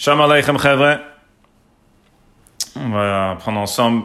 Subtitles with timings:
[0.00, 1.00] Shalom Aleichem Chevre.
[2.76, 4.04] On va prendre ensemble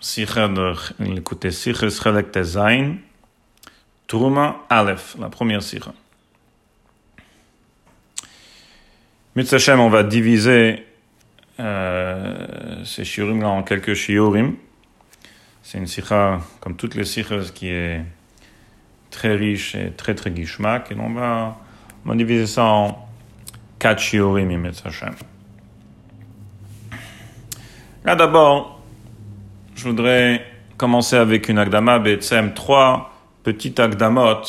[0.00, 2.94] Sicher de l'écouter Sicher Schelek Tezain.
[4.06, 5.90] Truma Aleph, la première Sicher.
[9.36, 10.86] Mitzvah on va diviser
[11.60, 14.56] euh, ces shiurim là en quelques shiurim.
[15.62, 18.02] C'est une sikha, comme toutes les sikhas, qui est
[19.10, 20.90] très riche et très très guishmak.
[20.90, 21.58] Et on va,
[22.06, 23.09] on va diviser ça en
[23.80, 25.14] quatre shiurim, Hashem.
[28.04, 28.80] Là d'abord,
[29.74, 30.44] je voudrais
[30.76, 34.42] commencer avec une agdama, Betsem, trois petites agdamot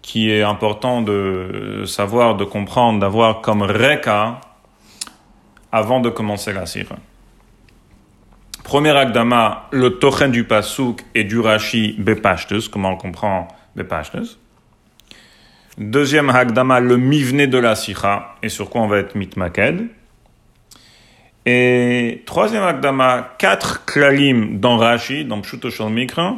[0.00, 4.40] qui est important de savoir, de comprendre, d'avoir comme reka
[5.72, 6.96] avant de commencer la sira.
[8.62, 14.38] Premier agdama, le tochen du pasuk et du rashi bepashtus, comment on comprend bepashtus?
[15.78, 19.88] Deuxième agdama, le mivne de la sira, et sur quoi on va être mitmaked.
[21.46, 26.36] Et troisième agdama, quatre klalim dans rashi, dans pshuto mikra,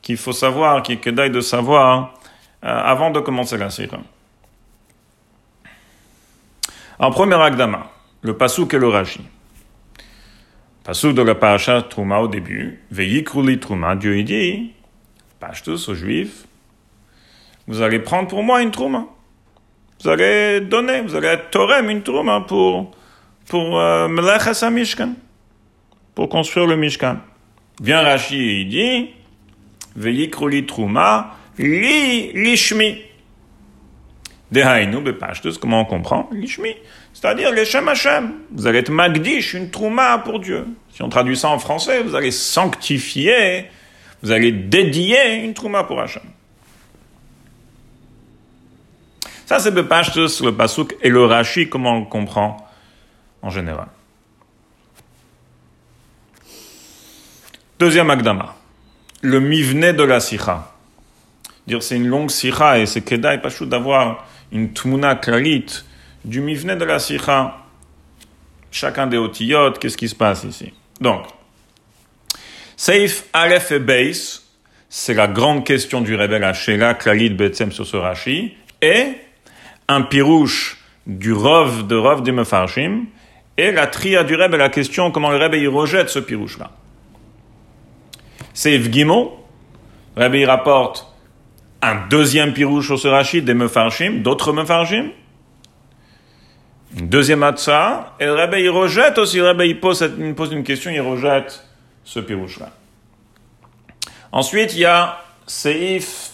[0.00, 2.14] qu'il faut savoir, qu'il est de savoir,
[2.64, 3.98] euh, avant de commencer la sira.
[7.00, 9.20] En premier Agdama, le Pasuk et le Rashi.
[10.82, 14.72] Pasuk de la Parasha Trouma au début, Veyikruli Trouma, Dieu dit,
[15.38, 16.47] Pashtus aux Juifs,
[17.68, 19.04] vous allez prendre pour moi une Trouma.
[20.02, 22.90] Vous allez donner, vous allez être Torem une Trouma pour,
[23.46, 24.08] pour euh,
[24.70, 25.12] Mishkan,
[26.14, 27.18] pour construire le Mishkan.
[27.80, 29.10] Vient Rashi et il dit,
[29.94, 33.02] Veyikruli Trouma, Li lishmi.
[34.50, 36.30] Dehainu bepashtus, comment on comprend?
[36.32, 36.74] Lishmi.
[37.12, 38.32] C'est-à-dire les Shem Hashem.
[38.52, 40.66] Vous allez être magdish, une trouma pour Dieu.
[40.90, 43.66] Si on traduit ça en français, vous allez sanctifier,
[44.22, 46.22] vous allez dédier une trouma pour Hashem.
[49.48, 52.68] Ça, c'est Bepashtus, le Pasuk, et le Rashi, comment on le comprend
[53.40, 53.86] en général.
[57.78, 58.56] Deuxième Agdama.
[59.22, 60.74] Le mivne de la Sikha
[61.66, 65.66] dire c'est une longue sikha et c'est kedai pas d'avoir une tmuna klalit
[66.26, 67.56] du mivne de la sikha.
[68.70, 70.74] Chacun des otiyot, qu'est-ce qui se passe ici?
[71.00, 71.22] Donc,
[72.76, 74.42] Seif Aleph et Beis,
[74.90, 79.14] c'est la grande question du Rebbe Hashela, Klalit Betsem sur ce Rashi, et
[79.88, 83.06] un pirouche du Rov de Rov de Mefarshim,
[83.56, 86.70] et la tria du Rebbe, la question comment le Rebbe il rejette ce pirouche-là.
[88.54, 89.26] Seif Gimel,
[90.16, 91.06] le Rebbe il rapporte
[91.82, 95.10] un deuxième pirouche sur ce des mefarshim, d'autres mefarshim.
[96.96, 100.02] Une deuxième atsa, et le Rebbe, il rejette aussi, le Rebbe, il pose,
[100.50, 101.64] une question, il rejette
[102.02, 102.70] ce pirouche-là.
[104.32, 106.32] Ensuite, il y a Seif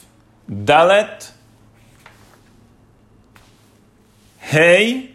[0.49, 1.34] Dalet,
[4.53, 5.11] Hey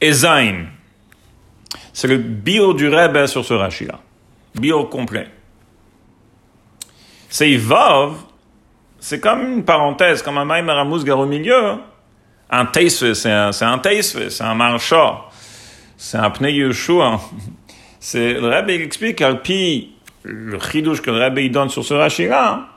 [0.00, 0.12] et.
[1.92, 3.98] C'est le bio du Rebbe sur ce rachid-là.
[4.54, 5.28] Bio complet.
[7.28, 8.14] Seif Vav,
[9.00, 11.66] c'est comme une parenthèse, comme un Maïmar au milieu.
[11.66, 11.80] Hein.
[12.50, 15.24] Un teisve, c'est un, c'est c'est un marchand.
[15.96, 17.20] C'est un pneu Yeshua.
[17.98, 22.68] C'est, le Rebbe explique, Alpi, le chidouche que le Rebbe donne sur ce Rashi-là,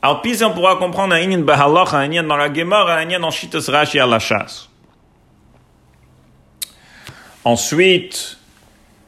[0.00, 3.28] Alpi, on pourra comprendre un inyan bahalach, un inyan dans la Gemara, un inyan dans
[3.28, 4.70] Rashi à la chasse.
[7.44, 8.38] Ensuite,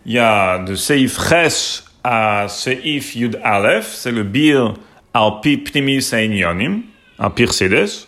[0.05, 4.75] il y a de Seif Ches à Seif Yud Aleph, c'est le bir
[5.15, 6.83] al pi pnimis einyonim,
[7.19, 8.07] al sedes.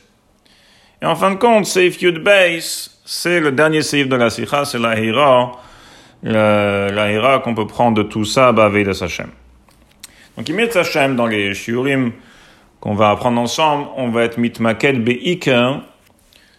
[1.00, 4.64] Et en fin de compte, Seif Yud Beis, c'est le dernier Seif de la Sikha,
[4.66, 5.52] c'est la Hira,
[6.22, 9.30] la Hira qu'on peut prendre de tout ça, Bavé de Sachem.
[10.36, 12.12] Donc, il met Sachem dans les Shiurim
[12.80, 15.80] qu'on va apprendre ensemble, on va être mitmaket be'iker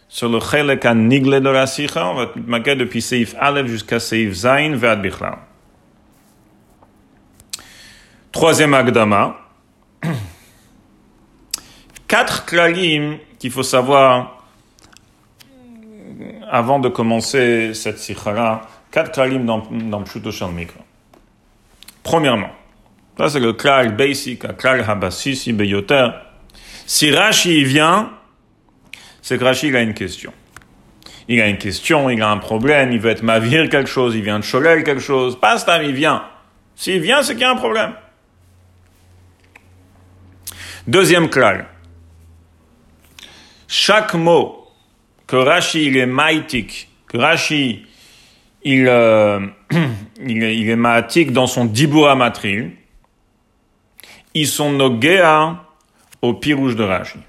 [0.09, 4.33] sur le chelek nigle de la Sikha, on va mitmaket depuis Seif Aleph jusqu'à Seif
[4.33, 5.37] Zain, Ve'ad Bichlam.
[8.31, 9.37] Troisième Agdama,
[12.07, 14.43] quatre klalim qu'il faut savoir
[16.49, 20.79] avant de commencer cette sikha quatre klalim dans, dans Pshuto Mikra.
[22.01, 22.49] Premièrement,
[23.17, 26.09] ça c'est le klal basic, le klal habasisi beyoter.
[26.87, 28.09] Si Rashi vient,
[29.21, 30.33] c'est que Rashi il a une question.
[31.27, 34.23] Il a une question, il a un problème, il veut être mavir quelque chose, il
[34.23, 35.39] vient de Cholel quelque chose.
[35.39, 36.23] Pas ça, il vient.
[36.75, 37.93] S'il vient, c'est qu'il y a un problème.
[40.87, 41.67] Deuxième klal
[43.69, 44.67] chaque mot
[45.27, 47.85] que Rashi il est maïtik, que Rashi
[48.63, 49.39] il, euh,
[50.25, 52.71] il, est, il est dans son dibura matril,
[54.33, 55.63] ils sont nogéa
[56.21, 57.19] au pirouge de Rashi.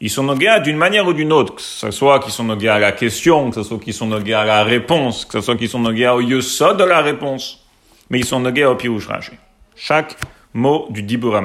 [0.00, 2.78] Ils sont nogués d'une manière ou d'une autre, que ce soit qu'ils sont nogués à
[2.78, 5.68] la question, que ce soit qu'ils sont nogués à la réponse, que ce soit qu'ils
[5.68, 7.66] sont nogués au yesod de la réponse,
[8.10, 9.32] mais ils sont nogués au pirouche raché.
[9.74, 10.16] Chaque
[10.54, 11.40] mot du Dibur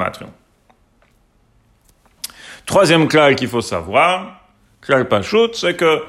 [2.66, 4.40] Troisième clal qu'il faut savoir,
[4.82, 6.04] clal Pachout, c'est que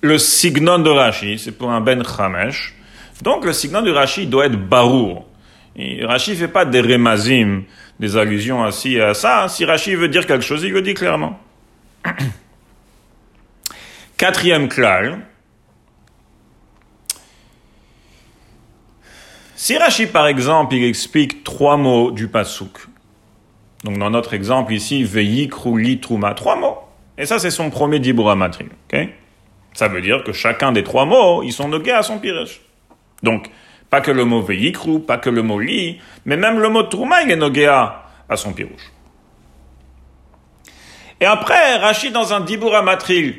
[0.00, 2.74] le signon de Rashi, c'est pour un Ben Chamesh,
[3.22, 5.26] donc le signon du Rashi doit être barour.
[5.76, 7.62] Et Rashi fait pas des remazim,
[7.98, 9.48] des allusions à ci et à ça.
[9.48, 11.38] Si Rashi veut dire quelque chose, il le dit clairement.
[14.16, 15.20] Quatrième clal.
[19.54, 22.88] Si Rashi, par exemple, il explique trois mots du pasouk,
[23.84, 26.78] donc dans notre exemple ici, veyi, krouli, trouma, trois mots.
[27.16, 29.08] Et ça, c'est son premier dibura ok?
[29.74, 32.60] Ça veut dire que chacun des trois mots, ils sont nogués à son piresh.
[33.22, 33.50] Donc,
[33.90, 37.22] pas que le mot veyikrou, pas que le mot li, mais même le mot trouma,
[37.22, 38.04] il est nogué à,
[38.36, 38.92] son pirouche.
[41.20, 43.36] Et après, Rachid dans un dibura matril,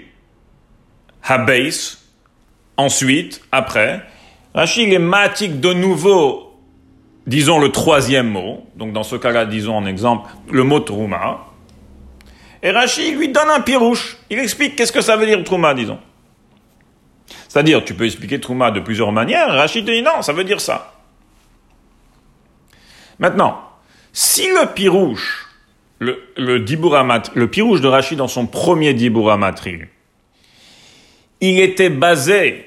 [1.24, 1.98] habeis,
[2.78, 4.02] ensuite, après,
[4.54, 6.60] Rachid est matique de nouveau,
[7.28, 11.46] disons le troisième mot, donc dans ce cas-là, disons en exemple, le mot trouma,
[12.62, 16.00] et Rachid lui donne un pirouche, il explique qu'est-ce que ça veut dire trouma, disons.
[17.50, 19.50] C'est-à-dire, tu peux expliquer Trouma de plusieurs manières.
[19.50, 20.94] Rachid dit non, ça veut dire ça.
[23.18, 23.60] Maintenant,
[24.14, 25.49] si le pirouche,
[26.00, 29.81] le, le, le pirouche de Rachid dans son premier Dibouramatri,
[31.42, 32.66] il était basé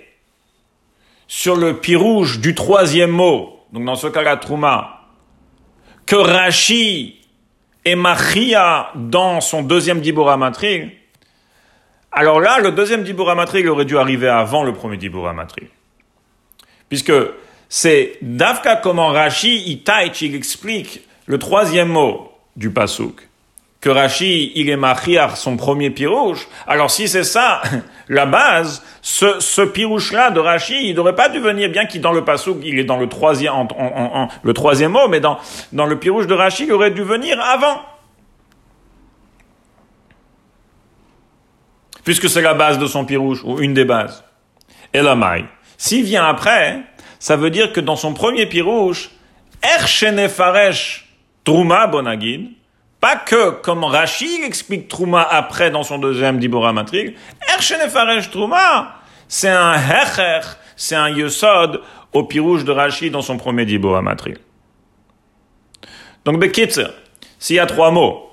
[1.26, 5.00] sur le pirouche du troisième mot, donc dans ce cas-là, Trouma,
[6.06, 7.14] que Rachid
[7.84, 10.93] et Machia dans son deuxième Dibouramatri,
[12.12, 15.34] alors là, le deuxième Dibura il aurait dû arriver avant le premier Dibura
[16.90, 17.12] Puisque
[17.70, 19.82] c'est Davka comment Rashi,
[20.20, 23.28] il explique le troisième mot du Pasuk.
[23.81, 26.46] Que Rashi, il est machiar son premier pirouche.
[26.69, 27.62] Alors si c'est ça,
[28.08, 32.12] la base, ce, ce pirouche-là de Rashi, il n'aurait pas dû venir, bien qu'il dans
[32.12, 33.52] le Pasuk, il est dans le troisième,
[34.43, 35.38] le troisième mot, mais dans,
[35.72, 37.81] dans le pirouche de Rashi, il aurait dû venir avant.
[42.05, 44.25] puisque c'est la base de son pirouche, ou une des bases.
[44.93, 45.46] Et la maille.
[45.78, 46.81] S'il vient après,
[47.19, 49.10] ça veut dire que dans son premier pirouche,
[49.62, 51.08] Ershene Faresh
[51.44, 52.50] Trouma Bonagid,
[53.00, 57.15] pas que, comme Rachid explique Trouma après dans son deuxième Dibora Matrig,
[57.53, 58.97] Ershene Faresh Trouma,
[59.29, 60.41] c'est un Hecher,
[60.77, 61.81] c'est un Yesod
[62.12, 64.37] au pirouche de Rachid dans son premier Dibora Matrig.
[66.25, 66.89] Donc, Bekitzer,
[67.39, 68.31] s'il y a trois mots,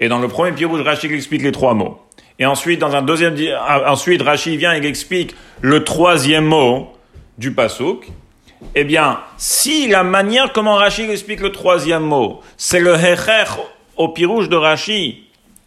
[0.00, 2.00] et dans le premier pirouche, Rachid explique les trois mots,
[2.38, 6.92] et ensuite, dans un deuxième, ah, ensuite, Rashi vient et explique le troisième mot
[7.36, 8.08] du pasouk.
[8.74, 13.44] Eh bien, si la manière comment Rashi explique le troisième mot, c'est le hecher
[13.96, 15.24] au pirouche de Rashi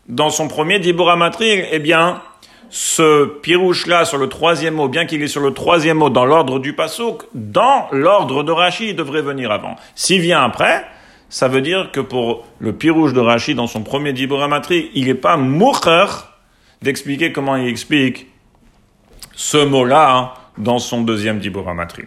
[0.08, 2.22] dans son premier Diboramatri, eh bien,
[2.70, 6.60] ce pirouche-là sur le troisième mot, bien qu'il est sur le troisième mot dans l'ordre
[6.60, 9.76] du pasouk, dans l'ordre de Rashi, il devrait venir avant.
[9.96, 10.86] S'il vient après,
[11.30, 15.14] ça veut dire que pour le pirouche de Rashi dans son premier Diboramatri, il n'est
[15.14, 16.06] pas moucher
[16.82, 18.28] d'expliquer comment il explique
[19.34, 22.04] ce mot-là dans son deuxième Dibura Matri.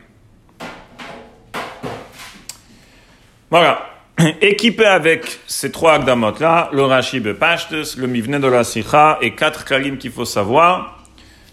[3.55, 3.87] Voilà.
[4.41, 9.65] Équipé avec ces trois Agdamot-là, le Rashi Bepashtes, le Mivne de la Sikha et quatre
[9.65, 11.05] Kalim qu'il faut savoir.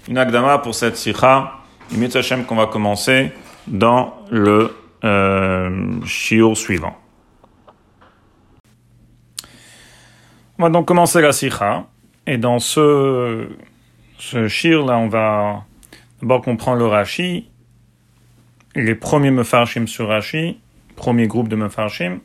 [0.08, 1.60] Une Agdama pour cette Sikha,
[1.94, 3.32] une Hashem qu'on va commencer
[3.68, 6.98] dans le euh, Shiur suivant.
[10.58, 11.86] On va donc commencer la Sikha.
[12.26, 13.48] Et dans ce,
[14.18, 15.66] ce shir là, on va
[16.20, 17.48] d'abord comprendre le Rashi,
[18.74, 20.61] les premiers Mefarshim sur Rashi,
[21.02, 22.20] premier groupe de Mefarshim,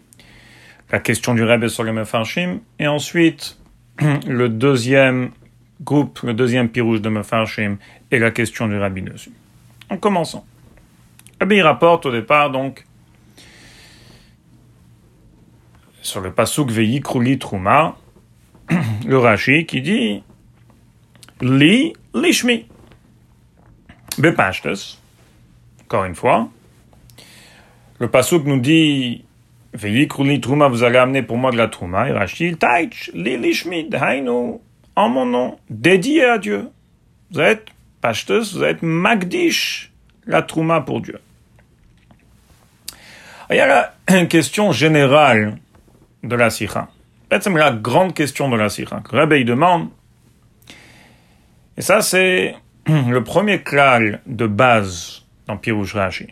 [0.92, 3.58] la question du Rebbe sur les Mefarshim, et ensuite
[4.26, 5.30] le deuxième
[5.80, 7.78] groupe, le deuxième pirouge de Mefarshim,
[8.10, 9.32] et la question du Rabbi dessus.
[9.88, 10.44] En commençant.
[11.40, 12.84] Rabbi rapporte au départ donc
[16.02, 17.96] sur le pasuk Veyi Kruli Truma,
[19.06, 20.22] le Rashi qui dit
[21.40, 22.66] Li lishmi.
[24.18, 24.98] Bepashtes.
[25.84, 26.50] Encore une fois.
[27.98, 29.24] Le Pasuk nous dit
[30.42, 32.08] Truma, vous allez amener pour moi de la Truma.
[32.08, 34.58] Et Rashi, Taich, li lishmi, hainu,
[34.94, 36.68] en mon nom, dédié à Dieu.
[37.30, 37.66] Vous êtes
[38.00, 39.92] Pashtes, vous êtes Magdish,
[40.26, 41.18] la Truma pour Dieu.
[43.50, 45.56] Il y a une question générale
[46.22, 46.88] de la Sikha.
[47.30, 49.02] C'est la grande question de la Sikha.
[49.12, 49.88] Le demande,
[51.76, 52.54] et ça c'est
[52.86, 56.28] le premier klal de base dans Pirouj Rashi.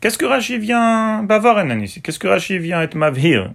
[0.00, 3.52] Qu'est-ce que Rashi vient bavar ici Qu'est-ce que Rashi vient être mavhir?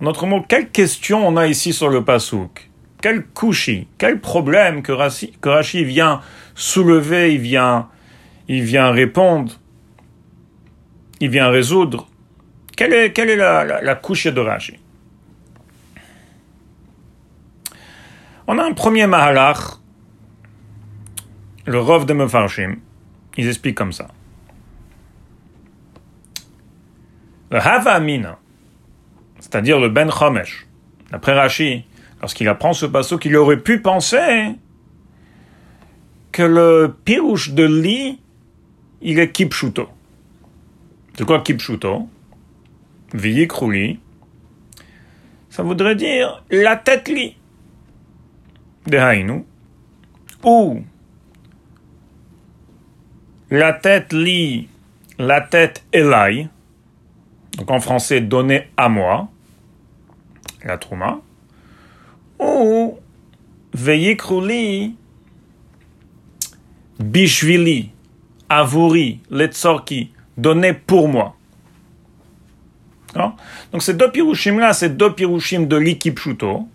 [0.00, 2.70] En autre mot, quelle question on a ici sur le pasouk
[3.02, 6.20] Quel couchi Quel problème que Rashi, vient
[6.54, 7.88] soulever, il vient,
[8.46, 9.54] il vient répondre,
[11.18, 12.06] il vient résoudre?
[12.76, 14.78] Quelle est, quelle est la, la, couche de Rashi?
[18.46, 19.80] On a un premier mahalach,
[21.66, 22.76] le Rov de Mefarshim.
[23.36, 24.06] Ils expliquent comme ça.
[27.54, 27.60] Le
[29.38, 30.66] c'est-à-dire le Ben Chomesh,
[31.12, 31.84] d'après Rashi,
[32.20, 34.56] lorsqu'il apprend ce passo, qu'il aurait pu penser
[36.32, 38.18] que le pirouche de lit,
[39.02, 39.88] il est kipshuto.
[41.16, 42.08] C'est quoi kipshuto
[43.12, 44.00] Viyikrouli.
[45.48, 47.36] Ça voudrait dire la tête lit.
[48.88, 49.44] Dehainu.
[50.42, 50.82] Ou
[53.48, 54.68] la tête lit,
[55.20, 56.48] la tête elai.
[57.56, 59.28] Donc en français, donner à moi.
[60.64, 61.20] La trouma.
[62.38, 62.98] Ou
[63.72, 64.96] veyikrouli
[66.98, 67.90] bishvili,
[68.48, 71.36] avuri, letzorki, donner pour moi.
[73.72, 76.66] Donc ces deux pirouchim là, c'est deux pirouchim de l'ikipshuto.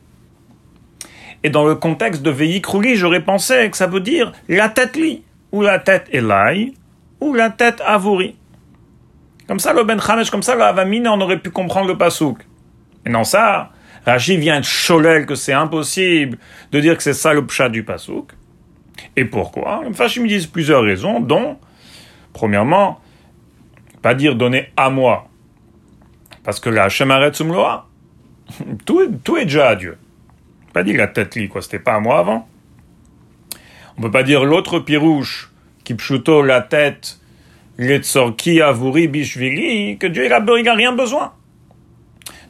[1.44, 5.24] Et dans le contexte de Veyikruli, j'aurais pensé que ça veut dire la tête li,
[5.52, 6.74] ou la tête Elai,
[7.22, 8.36] ou la tête Avuri.
[9.50, 9.98] Comme ça, le Ben
[10.30, 12.38] comme ça, le Avamine, on aurait pu comprendre le pasouk.
[13.04, 13.72] Et non, ça,
[14.06, 16.38] Rashi vient de cholel que c'est impossible
[16.72, 18.30] de dire que c'est ça le pshat du pasouk.
[19.16, 19.82] Et pourquoi?
[19.84, 21.58] Les me disent plusieurs raisons, dont,
[22.32, 23.00] premièrement,
[24.04, 25.28] pas dire donner à moi,
[26.44, 27.36] parce que là, Hachem arrête
[28.86, 29.98] tout, tout est déjà à Dieu.
[30.74, 32.48] Pas dire la tête li, quoi, c'était pas à moi avant.
[33.98, 35.50] On peut pas dire l'autre pirouche,
[35.84, 37.19] qui pchuto la tête,
[38.38, 41.34] qui avuri bishvili, que Dieu il a, rien besoin.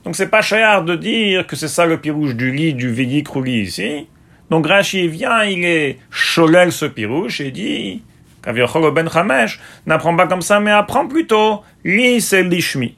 [0.03, 3.23] Donc c'est pas cher de dire que c'est ça le pirouche du lit, du veilli
[3.23, 4.07] krouli ici.
[4.49, 8.01] Donc Rashi vient, il est cholel ce pirouche et dit,
[8.41, 12.95] Kaviachol ben Chamesh, n'apprend pas comme ça, mais apprend plutôt, li c'est lishmi.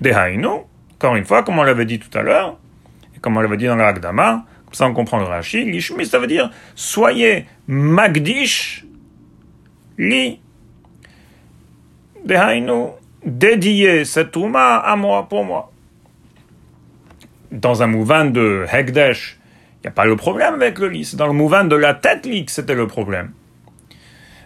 [0.00, 2.58] Dehainu, encore une fois, comme on l'avait dit tout à l'heure,
[3.16, 6.04] et comme on l'avait dit dans la Agdama, comme ça on comprend le Rashi, lishmi
[6.04, 8.84] ça veut dire, soyez magdish,
[9.98, 10.40] li.
[12.24, 12.90] Dehainu,
[13.24, 15.70] dédiez cette touma à moi, pour moi
[17.54, 19.38] dans un mouvement de Hekdesh,
[19.76, 21.04] il n'y a pas le problème avec le lit.
[21.04, 23.32] C'est dans le mouvement de la tête lit que c'était le problème.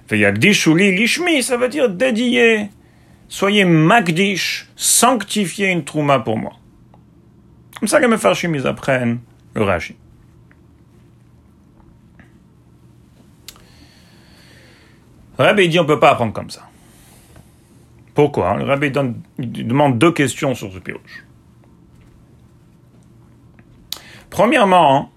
[0.09, 2.71] Veyagdishuli lishmi, ça veut dire dédié.
[3.29, 6.53] Soyez magdish, sanctifiez une trouma pour moi.
[7.79, 9.21] Comme ça que mes farshim, ils apprennent
[9.55, 9.97] le rashi.
[15.39, 16.63] Le rabbi dit on ne peut pas apprendre comme ça.
[18.15, 18.57] Pourquoi?
[18.57, 18.91] Le rabbi
[19.39, 21.25] demande deux questions sur ce pirouche.
[24.31, 25.11] Premièrement,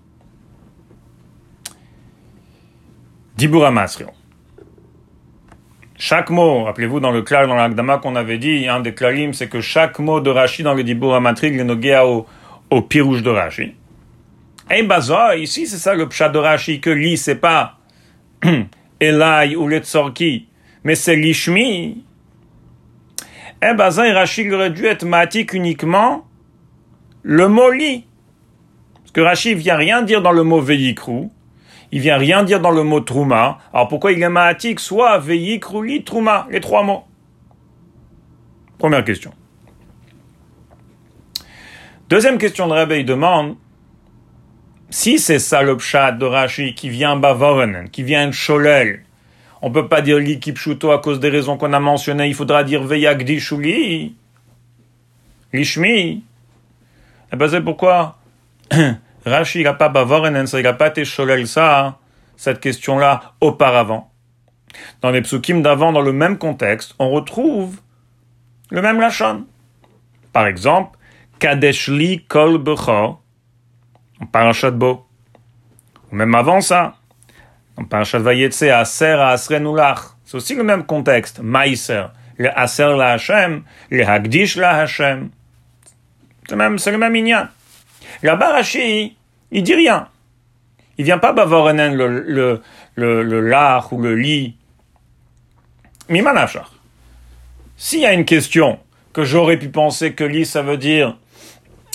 [3.35, 4.13] Dibura Masrion.
[5.97, 9.49] Chaque mot, rappelez-vous dans le clal, dans l'agdama qu'on avait dit, un des klalim, c'est
[9.49, 12.25] que chaque mot de Rashi dans le Dibura Matrig est nogué au,
[12.69, 13.75] au pirouge de Rashi.
[14.69, 17.77] Et Baza, ici, c'est ça le pshat de Rashi, que li, c'est pas
[19.01, 20.47] Elai ou Letzorki,
[20.83, 22.05] mais c'est l'Ishmi.
[23.63, 25.05] Et Baza et Rashi aurait dû être
[25.53, 26.25] uniquement
[27.23, 28.05] le mot li.
[28.95, 31.31] Parce que Rachid vient rien dire dans le mot veyikrou,
[31.91, 33.57] il vient rien dire dans le mot trouma.
[33.73, 37.03] Alors pourquoi il est maatique soit veyikrou, li, trouma, les trois mots
[38.77, 39.31] Première question.
[42.09, 43.55] Deuxième question de réveil demande
[44.91, 49.03] si c'est ça le pshat de Rashi qui vient bavoren, qui vient Cholel,
[49.61, 52.83] on peut pas dire l'ikipshuto à cause des raisons qu'on a mentionnées, il faudra dire
[52.83, 54.15] veyagdishuli,
[55.53, 56.23] lishmi.
[57.33, 58.17] Eh ben c'est pourquoi
[59.25, 61.97] Rashi, n'a pas il n'a pas été ça,
[62.35, 64.11] cette question-là, auparavant.
[65.01, 67.79] Dans les psukim d'avant, dans le même contexte, on retrouve
[68.69, 69.45] le même lachon.
[70.33, 70.97] Par exemple,
[71.39, 73.20] Kadeshli kol bechor,
[74.21, 75.05] en parachat bo.
[76.11, 76.95] Ou même avant ça,
[77.77, 80.15] en parachat vayetse, aser asrenulach.
[80.25, 81.39] C'est aussi le même contexte.
[81.39, 82.05] Maïser,
[82.37, 85.29] le aser la Hashem, le hagdish la Hashem.
[86.47, 87.47] C'est le même ignan.
[88.23, 89.15] Là-bas, Rashi,
[89.51, 90.07] il dit rien.
[90.97, 92.61] Il vient pas bavorenen le, le,
[92.95, 94.57] le, le lard ou le lit.
[96.09, 96.73] Mimanachar.
[97.77, 98.79] S'il y a une question
[99.13, 101.17] que j'aurais pu penser que lit, ça veut dire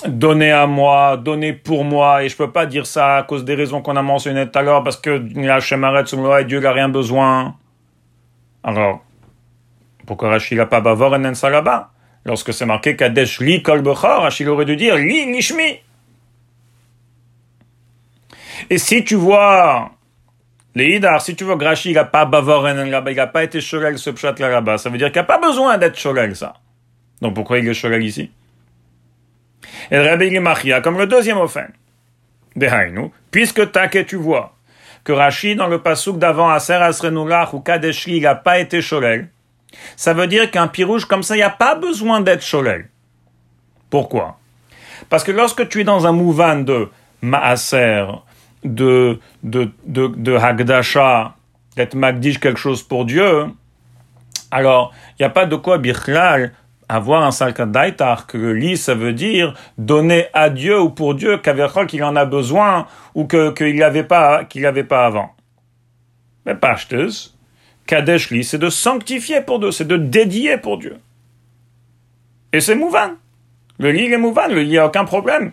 [0.06, 3.54] donner à moi, donner pour moi, et je peux pas dire ça à cause des
[3.54, 6.88] raisons qu'on a mentionnées tout à l'heure, parce que la sur et Dieu n'a rien
[6.88, 7.56] besoin.
[8.62, 9.02] Alors,
[10.06, 11.90] pourquoi Rashi n'a pas bavorenen ça là-bas?
[12.24, 13.82] Lorsque c'est marqué Kadesh li kol
[14.40, 15.80] il aurait dû dire li lishmi.
[18.68, 19.92] Et si tu vois,
[20.74, 23.98] les si tu vois Grachi, il n'a pas bavoren là-bas, il n'a pas été cholel
[23.98, 26.54] ce pshat là-bas, ça veut dire qu'il n'y a pas besoin d'être cholel, ça.
[27.22, 28.30] Donc pourquoi il est cholel ici?
[29.90, 31.68] Et rabbi, machia, comme le deuxième offen.
[32.56, 34.56] Dehainu, puisque que tu vois
[35.06, 39.28] que Rashi, dans le pasouk d'avant, Aser Asrenulach ou Kadeshli, n'a pas été cholel,
[39.94, 42.88] ça veut dire qu'un pirouge comme ça, il n'y a pas besoin d'être cholel.
[43.88, 44.38] Pourquoi?
[45.08, 46.88] Parce que lorsque tu es dans un mouvan de
[47.22, 48.04] maaser,
[48.64, 51.36] de, de, de, de Hagdasha,
[51.76, 53.46] d'être Magdish quelque chose pour Dieu,
[54.50, 56.52] alors il n'y a pas de quoi Bichlal
[56.88, 61.14] avoir un salka daitar, que le lit, ça veut dire donner à Dieu ou pour
[61.14, 65.34] Dieu qu'il en a besoin ou qu'il n'avait pas, qu'il avait pas avant.
[66.44, 67.36] Mais pachteuse,
[67.86, 70.98] Kadesh lit, c'est de sanctifier pour Dieu, c'est de dédier pour Dieu.
[72.52, 73.10] Et c'est mouvan.
[73.78, 75.52] Le lit est mouvan, le lit, il n'y a aucun problème.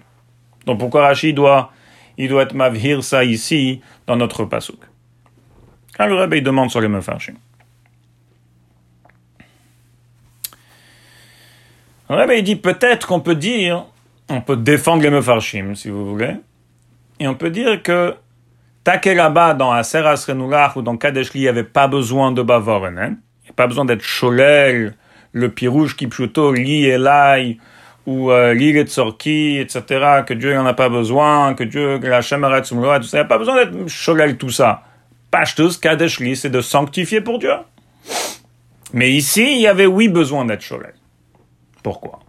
[0.66, 1.72] Donc pourquoi Rachid doit
[2.18, 4.80] il doit être mavhir ça ici, dans notre pasouk.
[5.98, 6.88] Quand le Rebbe demande sur les
[12.14, 12.28] mefarshim.
[12.28, 13.86] Le Rebbe dit peut-être qu'on peut dire,
[14.30, 16.36] on peut défendre les mefarshim, si vous voulez,
[17.20, 18.16] et on peut dire que
[18.84, 22.98] Take là-bas dans Aser Asrenulach ou dans Kadeshli, il n'y avait pas besoin de Bavoren,
[23.00, 23.16] hein?
[23.44, 24.96] il n'y a pas besoin d'être Cholel,
[25.32, 27.60] le pirouge qui plutôt li et l'ail,
[28.06, 32.64] ou euh, l'île de etc., que Dieu n'en a pas besoin, que Dieu, la Shemaret
[32.64, 32.76] tout
[33.08, 34.84] ça, il n'y a pas besoin d'être cholel tout ça.
[35.32, 37.54] Pashtus, Kadeshli, c'est de sanctifier pour Dieu.
[38.92, 40.94] Mais ici, il y avait oui besoin d'être cholel.
[41.84, 42.20] Pourquoi?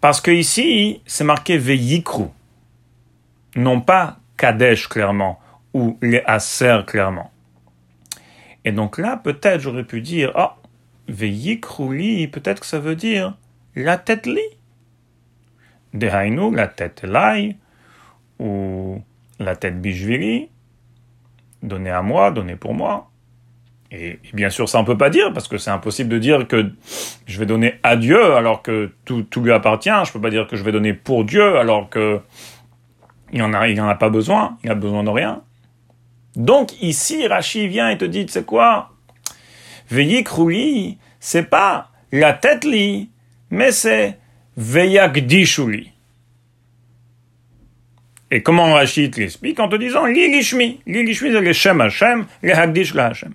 [0.00, 2.26] Parce que ici, c'est marqué Veyikru,
[3.54, 5.38] non pas Kadesh clairement,
[5.74, 7.30] ou les Aser clairement.
[8.64, 10.50] Et donc là, peut-être j'aurais pu dire, oh,
[11.08, 13.36] li, peut-être que ça veut dire
[13.74, 14.40] la tête li.
[15.94, 17.56] Dehainu, la tête lai,
[18.38, 19.00] ou
[19.38, 20.48] la tête bijvili,
[21.62, 23.10] donnez à moi, donnez pour moi.
[23.90, 26.70] Et, bien sûr, ça on peut pas dire, parce que c'est impossible de dire que
[27.26, 29.90] je vais donner à Dieu alors que tout, tout lui appartient.
[30.04, 32.20] Je peux pas dire que je vais donner pour Dieu alors que
[33.32, 35.42] il en a, il en a pas besoin, il a besoin de rien.
[36.36, 38.90] Donc ici, Rachi vient et te dit, c'est quoi?
[39.88, 43.10] Veillez krouli, c'est pas la tête li,
[43.50, 44.18] mais c'est
[44.56, 45.92] Veyakdishuli.
[48.30, 49.60] Et comment Rachid l'explique?
[49.60, 50.80] En te disant Lilishmi.
[50.86, 53.34] Lilishmi, c'est le Shem le Hagdish la Hashem.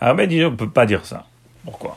[0.00, 1.26] Alors, ben, on ne peut pas dire ça.
[1.64, 1.96] Pourquoi?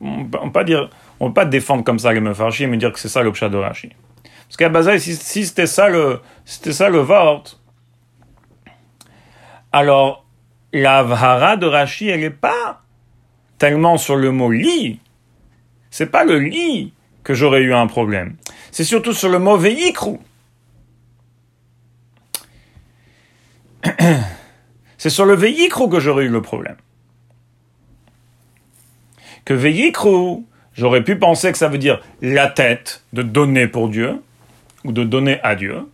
[0.00, 0.90] On ne peut pas dire,
[1.20, 3.56] on peut pas défendre comme ça les Mefarshim et dire que c'est ça l'objet de
[3.56, 3.90] Rashi.
[4.48, 7.44] Parce qu'à base, si, c'était ça le, c'était ça le Vort,
[9.72, 10.24] alors
[10.72, 12.82] la Vhara de Rashi, elle n'est pas
[13.58, 15.00] tellement sur le mot lit.
[15.90, 18.36] C'est pas le lit que j'aurais eu un problème.
[18.70, 20.18] C'est surtout sur le mot veikru.
[24.98, 26.76] C'est sur le veikru que j'aurais eu le problème.
[29.44, 34.22] Que veikru, j'aurais pu penser que ça veut dire la tête de donner pour Dieu
[34.84, 35.88] ou de donner à Dieu.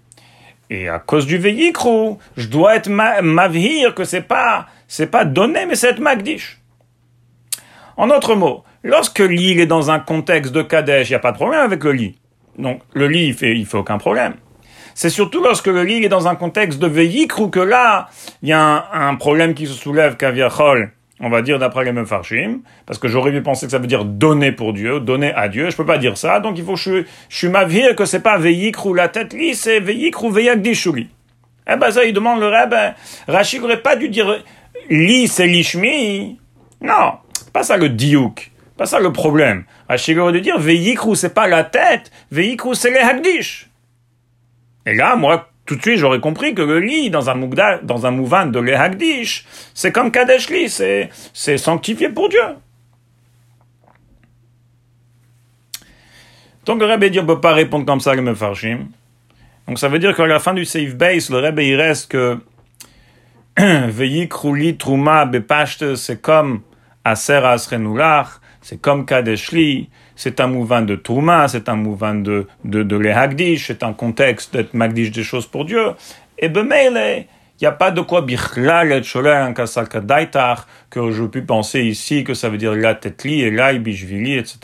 [0.68, 5.66] Et à cause du veikru, je dois être mavhir que c'est pas c'est pas donner
[5.66, 6.60] mais c'est être magdish.
[7.96, 11.32] En d'autres mots, lorsque l'île est dans un contexte de Kadesh, il n'y a pas
[11.32, 12.18] de problème avec le lit.
[12.58, 14.34] Donc, le lit, il fait, il fait aucun problème.
[14.94, 18.08] C'est surtout lorsque le lit est dans un contexte de veillicre que là,
[18.42, 22.60] il y a un, problème qui se soulève Kaviachol, on va dire d'après les Mefarshim,
[22.86, 25.70] parce que j'aurais pu penser que ça veut dire donner pour Dieu, donner à Dieu.
[25.70, 28.38] Je peux pas dire ça, donc il faut je, je suis m'avire que c'est pas
[28.38, 32.48] veillicre ou la tête lit, c'est veillicre ou veillac Eh ben ça, il demande le
[32.48, 32.94] rab, ben,
[33.28, 34.42] Rachid n'aurait pas dû dire
[34.88, 36.38] li c'est lishmi.
[36.80, 37.14] Non,
[37.52, 38.50] pas ça le diouk.
[38.78, 39.64] Pas ça le problème.
[39.90, 42.10] Rachid aurait dû dire Veikru, c'est pas la tête.
[42.30, 43.68] Veikru, c'est les Hagdish.
[44.86, 48.06] Et là, moi, tout de suite, j'aurais compris que le lit, dans un mouvement, dans
[48.06, 52.40] un mouvement de les Hagdish, c'est comme Kadesh Li, c'est, c'est sanctifié pour Dieu.
[56.64, 58.88] Donc le Rebbe dit on peut pas répondre comme ça, le Mefarshim.
[59.66, 62.38] Donc ça veut dire qu'à la fin du safe base, le Rebbe il reste que
[64.78, 66.62] truma bepashte, c'est comme
[67.04, 69.88] Aser Asrenulach, c'est comme Kadeshli,
[70.20, 74.74] c'est un mouvement de Touma, c'est un mouvement de, de, de c'est un contexte d'être
[74.74, 75.92] Magdish des choses pour Dieu.
[76.36, 77.24] Et Bemele,
[77.58, 79.54] il n'y a pas de quoi bichlal et sholer
[80.90, 84.58] que je puis penser ici que ça veut dire la tetli et la bishvili, etc.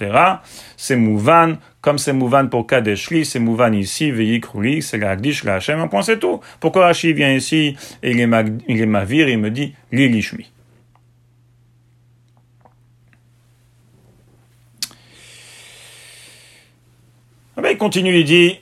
[0.77, 5.55] C'est mouvan, comme c'est mouvan pour kadeshli, c'est mouvan ici, veikruli, c'est la hagdish, la
[5.55, 6.38] Hashem, un point c'est tout.
[6.61, 8.29] Pourquoi Rashi vient ici et il est,
[8.69, 10.23] il est mavir, il me dit li
[17.70, 18.61] il continue, il dit,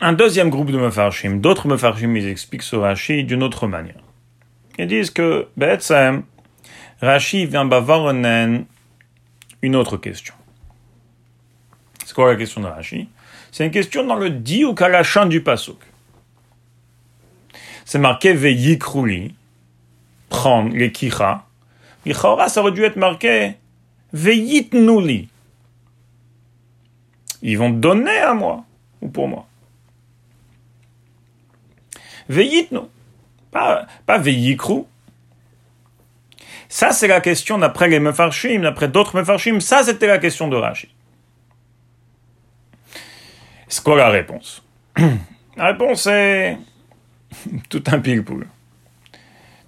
[0.00, 4.02] un deuxième groupe de Mefarshim, d'autres Mefarshim, ils expliquent ce Rashi d'une autre manière.
[4.78, 6.24] Ils disent que, Betsem,
[7.00, 8.64] Rashi vient bavoronen
[9.62, 10.34] une autre question.
[12.04, 13.08] C'est quoi la question de Rashi?
[13.50, 15.78] C'est une question dans le di ou kalachan du pasuk.
[17.84, 19.34] C'est marqué veyikrouli,
[20.28, 21.44] prendre les kicha.
[22.06, 23.54] Lichora, ça aurait dû être marqué
[24.12, 25.28] veyitnuli.
[27.42, 28.64] Ils vont donner à moi
[29.00, 29.46] ou pour moi.
[32.28, 32.78] Veyitnu.
[33.50, 34.84] Pas, pas veyikru.
[36.68, 39.60] Ça, c'est la question d'après les Mefarshim, d'après d'autres Mefarshim.
[39.60, 40.88] Ça, c'était la question de Rashi.
[43.68, 44.62] C'est quoi la réponse?
[45.56, 46.56] La réponse est
[47.68, 48.46] tout un pile-poule.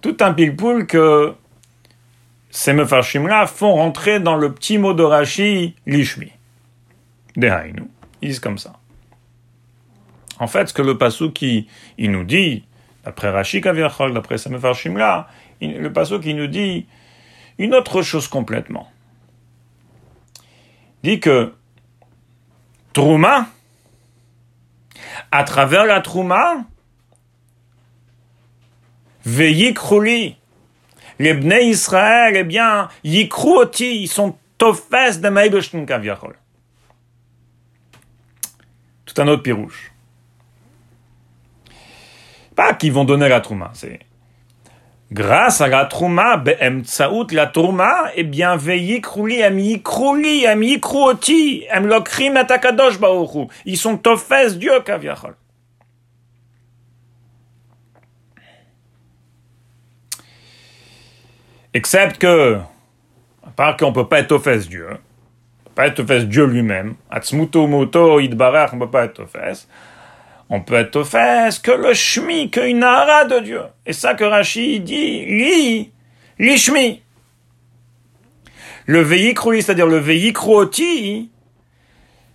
[0.00, 1.34] Tout un pile-poule que
[2.48, 6.32] ces Mefarshim-là font rentrer dans le petit mot de Rashi, l'ishmi.
[7.36, 7.88] Dehainu.
[8.22, 8.74] Ils disent comme ça.
[10.38, 11.68] En fait, ce que le passou qui
[11.98, 12.64] nous dit,
[13.04, 15.28] d'après Rashi Kavirchol, d'après ces Mefarshim-là,
[15.60, 16.86] le passage qui nous dit
[17.58, 18.90] une autre chose complètement.
[21.02, 21.52] Il dit que
[22.92, 23.46] Trouma,
[25.30, 26.64] à travers la Trouma,
[29.24, 30.36] Veyikrouli,
[31.18, 36.36] les Bnei Israël, eh bien, Yikruoti, ils sont tofes de Kaviachol.
[39.14, 39.92] Tout un autre pirouche.
[42.56, 44.00] Pas qu'ils vont donner la Trouma, c'est
[45.14, 51.86] grâce à la trouma, be'emtsaout la trouma, eh bien, veillikrouli, em yikrouli, em yikruoti, em
[51.86, 53.46] lokrim et akadosh baoru.
[53.64, 55.36] Ils sont tofes Dieu, kaviachol.
[61.72, 62.58] Excepte que,
[63.46, 65.00] à part qu'on peut pas être tofes Dieu, on peut
[65.74, 69.66] pas être tofes Dieu lui-même, atzmuto moto idbarach, on peut pas être tofes,
[70.50, 73.62] on peut être fesses que le shmi, qu'une hara de Dieu.
[73.86, 75.90] Et ça que Rashi dit, li,
[76.38, 77.02] li shmi.
[78.86, 81.30] Le veikru, c'est-à-dire le veikruoti,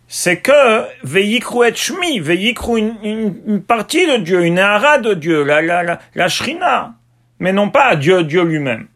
[0.08, 5.44] c'est que veikru et shmi, veikru une, une, partie de Dieu, une hara de Dieu,
[5.44, 6.96] la, la, la, la shrina,
[7.40, 8.88] mais non pas Dieu, Dieu lui-même.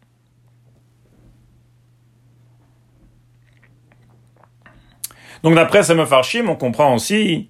[5.43, 7.49] Donc d'après ce Mefarshim, on comprend aussi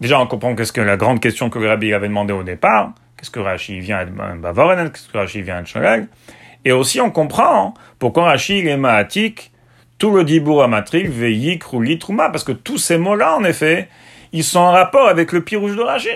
[0.00, 2.92] Déjà, on comprend qu'est-ce que la grande question que rabbi avait demandé au départ.
[3.16, 6.08] Qu'est-ce que Rashi vient de Bavoren, qu'est-ce que Rashi vient de Sholel.
[6.66, 9.52] Et aussi, on comprend pourquoi Rashi est maatik,
[9.98, 13.88] tout le dibour amatrik, veillik, roulit, trouma, parce que tous ces mots-là, en effet,
[14.32, 16.10] ils sont en rapport avec le pirouge de Rashi.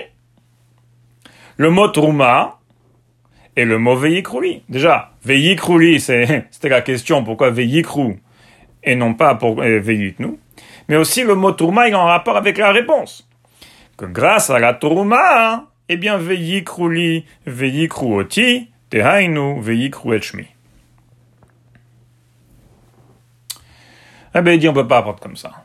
[1.57, 2.59] Le mot trouma
[3.55, 4.61] et le mot veillik, roulit.
[4.69, 7.87] Déjà, veillik, roulit, c'était la question, pourquoi veillik,
[8.83, 10.37] et non pas pour euh, veillik, nous.
[10.91, 13.25] Mais aussi, le mot trouma est en rapport avec la réponse
[13.95, 20.47] que grâce à la Toruma, eh bien, veillikrouli, veillikruoti, tehainu, veillikru etchmi.
[24.35, 25.63] Eh bien, il dit, on peut pas apprendre comme ça.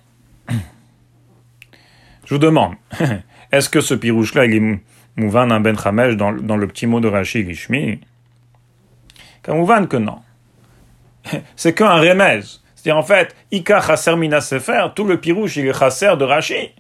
[0.49, 2.75] Je vous demande,
[3.51, 4.81] est-ce que ce pirouche-là, est
[5.17, 8.01] mouvan un ben chamesh dans, le petit mot de Rashi Gishmi
[9.49, 10.21] mouvan que non.
[11.57, 12.43] C'est qu'un remez.
[12.87, 16.73] C'est-à-dire, en fait, Ika chaser mina sefer, tout le pirouche, il est chaser de Rashi.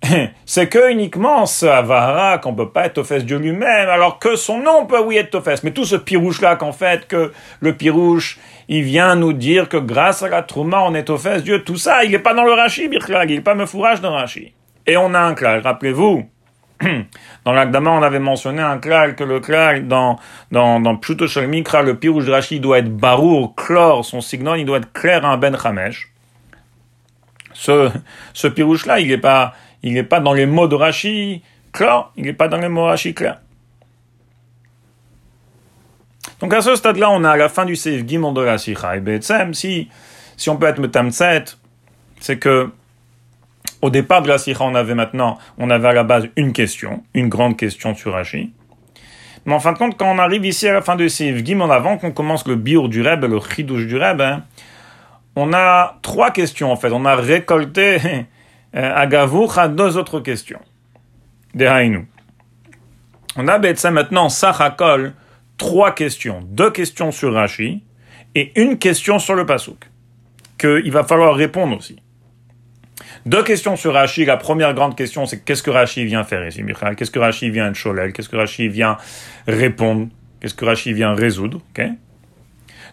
[0.46, 4.60] c'est que uniquement ce Avara qu'on peut pas être au Dieu lui-même, alors que son
[4.60, 5.64] nom peut oui être au.
[5.64, 10.22] Mais tout ce pirouche-là qu'en fait, que le pirouche, il vient nous dire que grâce
[10.22, 12.86] à la Trouma, on est au Dieu, tout ça, il n'est pas dans le Rashi,
[12.86, 14.54] Birklag, il n'est pas me fourrage dans le Rashi.
[14.86, 16.28] Et on a un klal, rappelez-vous,
[17.44, 20.18] dans l'Agdama, on avait mentionné un klal, que le klal, dans,
[20.50, 24.66] dans, dans Pshuto Mikra, le pirouche de Rashi doit être barour, chlore, son signal, il
[24.66, 26.10] doit être clair un ben chamesh.
[27.52, 27.90] Ce,
[28.32, 31.42] ce pirouche-là, il n'est pas, il n'est pas dans les mots de Rashi
[31.72, 33.38] clair, il n'est pas dans les mots Rashi clair.
[36.40, 38.56] Donc à ce stade-là, on a à la fin du Seif Gimon de la.
[38.56, 39.88] Et si,
[40.36, 41.44] si on peut être Metamtset,
[42.20, 42.70] c'est que
[43.84, 47.04] au départ de la Sikha, on avait maintenant, on avait à la base une question,
[47.12, 48.50] une grande question sur Rashi.
[49.44, 51.70] Mais en fin de compte, quand on arrive ici à la fin du Seif Gimon,
[51.70, 54.44] avant qu'on commence le biur du Reb, le chidouche du Reb, hein,
[55.36, 56.92] on a trois questions en fait.
[56.92, 57.98] On a récolté
[58.74, 60.60] euh, Agavour a deux autres questions.
[61.54, 62.08] Dehainu.
[63.36, 65.12] On a ça maintenant, Sachakol,
[65.58, 66.40] trois questions.
[66.42, 67.82] Deux questions sur Rashi
[68.34, 69.90] et une question sur le Pasuk.
[70.56, 71.98] Qu'il va falloir répondre aussi.
[73.26, 74.26] Deux questions sur Rashi.
[74.26, 77.48] La première grande question, c'est qu'est-ce que Rashi vient faire ici, Michal Qu'est-ce que Rashi
[77.48, 78.98] vient de Cholel Qu'est-ce que Rashi vient
[79.46, 80.08] répondre?
[80.40, 81.62] Qu'est-ce que Rashi vient résoudre?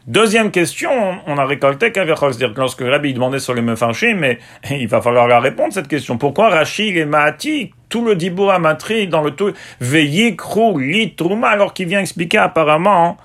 [0.07, 0.89] Deuxième question,
[1.27, 4.39] on a récolté c'est-à-dire que lorsque Rabbi demandait sur les mefarchim, mais
[4.71, 6.17] il va falloir la répondre cette question.
[6.17, 11.73] Pourquoi Rachid et Mahati, tout le Dibour Amatri dans le tout, Veyikru, Li, Trouma, alors
[11.73, 13.17] qu'il vient expliquer apparemment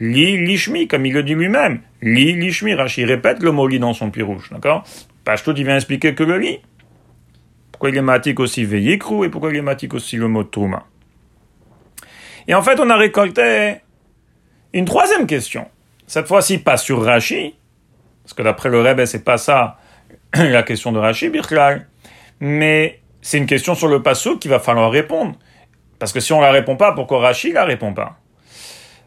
[0.00, 1.80] Li, Lishmi, comme il le dit lui-même.
[2.00, 4.84] Li, Lishmi, Rachid répète le mot Li dans son pirouche, d'accord?
[5.28, 6.58] Pashtout, il vient expliquer que le Li.
[7.70, 10.86] Pourquoi il est matique aussi Veyikru et pourquoi il est matique aussi le mot Trouma
[12.46, 13.74] Et en fait, on a récolté
[14.72, 15.68] une troisième question.
[16.06, 17.54] Cette fois-ci, pas sur Rashi,
[18.22, 19.76] parce que d'après le Rebbe, c'est pas ça
[20.34, 21.86] la question de Rashi, Birklal,
[22.40, 25.34] mais c'est une question sur le passo qu'il va falloir répondre.
[25.98, 28.18] Parce que si on la répond pas, pourquoi Rashi la répond pas?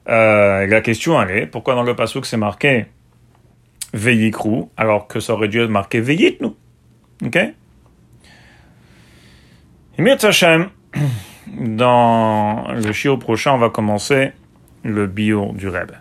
[0.07, 2.85] Euh, La question, elle est, pourquoi dans le passo c'est marqué
[3.93, 6.49] Veyikru, alors que ça aurait dû être marqué Veyitnu
[7.23, 7.37] Ok?
[9.97, 10.69] Et Hashem,
[11.47, 14.31] dans le chiot prochain, on va commencer
[14.83, 15.93] le bio du Rebbe.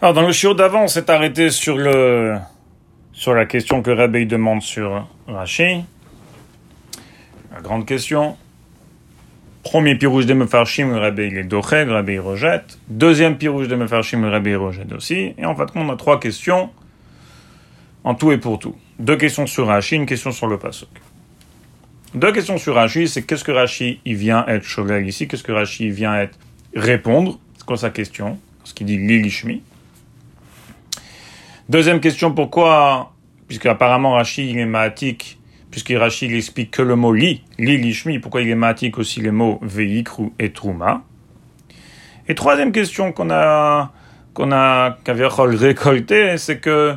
[0.00, 2.36] Alors, dans le chiot d'avant, on s'est arrêté sur le,
[3.12, 5.84] sur la question que Rabbi demande sur Rashi.
[7.54, 8.36] La grande question.
[9.62, 12.78] Premier pirouge de Mefarshim, le Rabbi il est doché, le Rabbi rejette.
[12.88, 15.34] Deuxième pirouge de Mefarshim, le Rabbi rejette aussi.
[15.38, 16.70] Et en fait, on a trois questions
[18.04, 18.74] en tout et pour tout.
[18.98, 20.88] Deux questions sur Rashi, une question sur le Pasuk.
[22.14, 25.52] Deux questions sur Rashi, c'est qu'est-ce que Rashi il vient être chovel ici, qu'est-ce que
[25.52, 26.38] Rashi vient être
[26.74, 29.62] répondre, c'est quoi sa question, ce qu'il dit Lilishmi.
[31.68, 33.12] Deuxième question, pourquoi,
[33.46, 35.38] puisque apparemment Rachid il est matique,
[35.72, 39.32] puisque Rachid il explique que le mot li, li lishmi, pourquoi il est aussi les
[39.32, 41.02] mots veikru et trouma.
[42.28, 43.90] Et troisième question qu'on a,
[44.34, 46.94] qu'on a, récolté, c'est que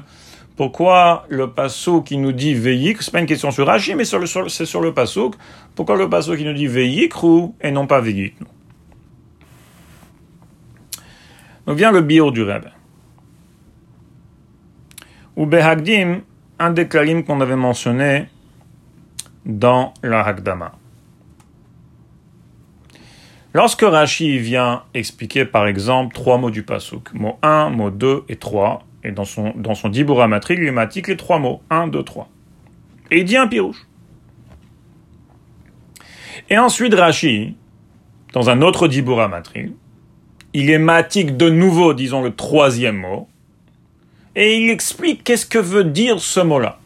[0.57, 4.65] pourquoi le passo qui nous dit veikru, c'est pas une question sur Rachid, mais c'est
[4.65, 5.31] sur le passo,
[5.73, 8.45] pourquoi le passo qui nous dit veikru et non pas veikru.
[11.65, 12.69] Donc vient le bio du Rebbe.
[15.37, 16.21] Ou Behagdim,
[16.59, 18.27] un des kalim qu'on avait mentionné
[19.45, 20.73] dans la Hagdama.
[23.53, 28.35] Lorsque Rashi vient expliquer par exemple trois mots du Pasuk, mot 1, mot 2 et
[28.35, 32.27] 3, et dans son, dans son Dibura il matique les trois mots, 1, 2, 3.
[33.11, 33.87] Et il dit un pirouche.
[36.49, 37.55] Et ensuite Rashi,
[38.33, 39.73] dans un autre Dibura Matri,
[40.53, 43.27] il est de nouveau, disons, le troisième mot,
[44.35, 46.79] et il explique qu'est-ce que veut dire ce mot-là.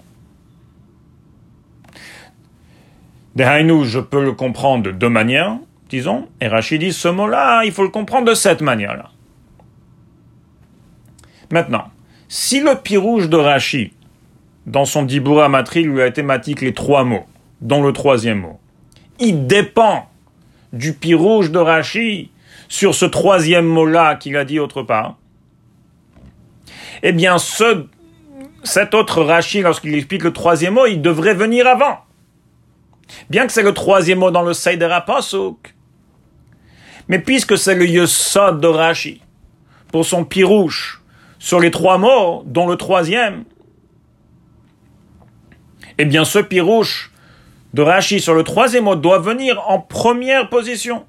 [3.36, 5.58] Dehainu, je peux le comprendre de deux manières,
[5.90, 9.10] disons, et Rachid dit ce mot-là, il faut le comprendre de cette manière-là.
[11.52, 11.86] Maintenant,
[12.28, 13.92] si le pirouge de Rachid,
[14.66, 17.26] dans son Dibura Matri, lui a thématique les trois mots,
[17.62, 18.60] dont le troisième mot,
[19.20, 20.10] il dépend
[20.74, 22.30] du pirouge de Rachid
[22.68, 25.16] sur ce troisième mot-là qu'il a dit autre part,
[27.04, 27.86] eh bien, ce,
[28.64, 32.00] cet autre Rashi, lorsqu'il explique le troisième mot, il devrait venir avant.
[33.30, 35.76] Bien que c'est le troisième mot dans le Seider Apasuk.
[37.08, 39.22] Mais puisque c'est le Yesod de Rashi,
[39.92, 41.02] pour son pirouche,
[41.40, 43.46] sur les trois mots, dont le troisième,
[45.98, 47.12] eh bien, ce pirouche
[47.74, 51.06] de Rashi sur le troisième mot doit venir en première position.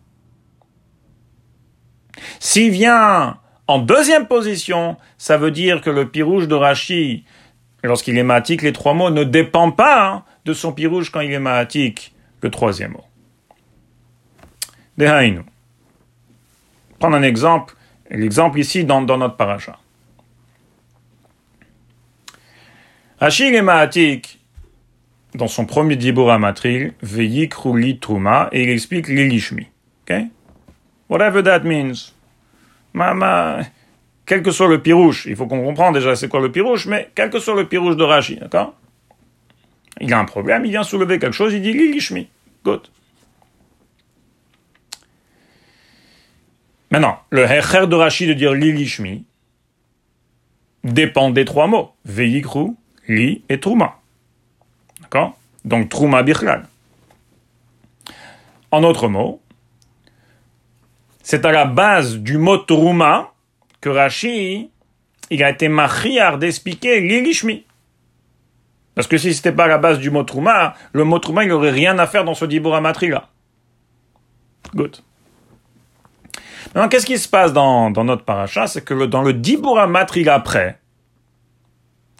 [2.38, 7.24] S'il vient en deuxième position, ça veut dire que le pirouge de Rashi,
[7.84, 11.33] lorsqu'il est matique, les trois mots ne dépendent pas hein, de son pirouge quand il
[11.33, 13.05] est matique, le troisième mot.
[14.96, 15.42] Dehainu.
[16.98, 17.74] Prendre un exemple,
[18.11, 19.79] l'exemple ici dans, notre paracha.
[23.18, 24.40] Rashi est matique
[25.35, 26.94] dans son premier dibur matril,
[28.00, 29.68] Truma, et il explique l'ilishmi.
[30.03, 30.26] Okay?
[31.09, 32.12] Whatever that means.
[32.92, 33.61] Ma,
[34.26, 37.11] quel que soit le pirouche, il faut qu'on comprenne déjà c'est quoi le pirouche, mais
[37.14, 38.74] quel que soit le pirouche de Rashi, d'accord?
[40.00, 42.28] Il a un problème, il vient soulever quelque chose, il dit Lilishmi.
[42.64, 42.88] Good.
[46.90, 49.24] Maintenant, le hecher de Rashi de dire Lilishmi
[50.82, 51.92] dépend des trois mots.
[52.04, 52.70] Veikru,
[53.06, 54.00] Li et Trouma.
[55.02, 55.36] D'accord?
[55.64, 56.66] Donc Trouma Bichlal.
[58.70, 59.40] En autre mot,
[61.22, 63.34] c'est à la base du mot Trouma
[63.80, 64.70] que Rashi,
[65.30, 67.64] il a été machiar d'expliquer l'ilishmi.
[69.00, 71.70] Parce que si c'était pas la base du mot Trouma, le mot Trouma, il n'aurait
[71.70, 73.30] rien à faire dans ce Dibura là.
[74.74, 74.98] Good.
[76.74, 78.66] Maintenant, qu'est-ce qui se passe dans, notre paracha?
[78.66, 80.78] C'est que dans le Dibura Matri après,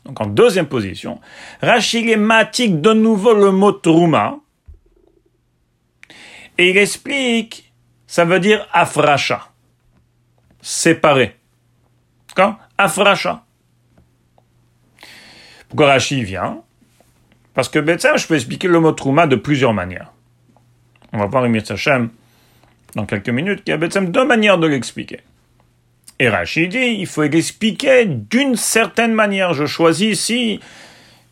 [0.07, 1.21] donc en deuxième position,
[2.17, 4.37] matique de nouveau le mot Trouma,
[6.57, 7.75] et il explique
[8.07, 9.51] ça veut dire afracha.
[10.63, 11.37] séparer.
[12.29, 12.57] D'accord?
[12.79, 13.45] Afracha.
[15.69, 16.63] Pourquoi Rashi vient?
[17.55, 20.13] Parce que Betsem, je peux expliquer le mot Trouma de plusieurs manières.
[21.13, 22.11] On va voir Emir Sachem
[22.95, 25.21] dans quelques minutes qu'il y a Betsem deux manières de l'expliquer.
[26.19, 29.55] Et Rashi dit, il faut l'expliquer d'une certaine manière.
[29.55, 30.61] Je choisis ici,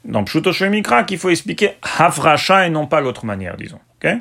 [0.05, 3.81] dans Pshuto Mikra, qu'il faut expliquer Hafracha et non pas l'autre manière, disons.
[4.03, 4.13] ok?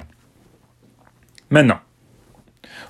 [1.50, 1.80] Maintenant,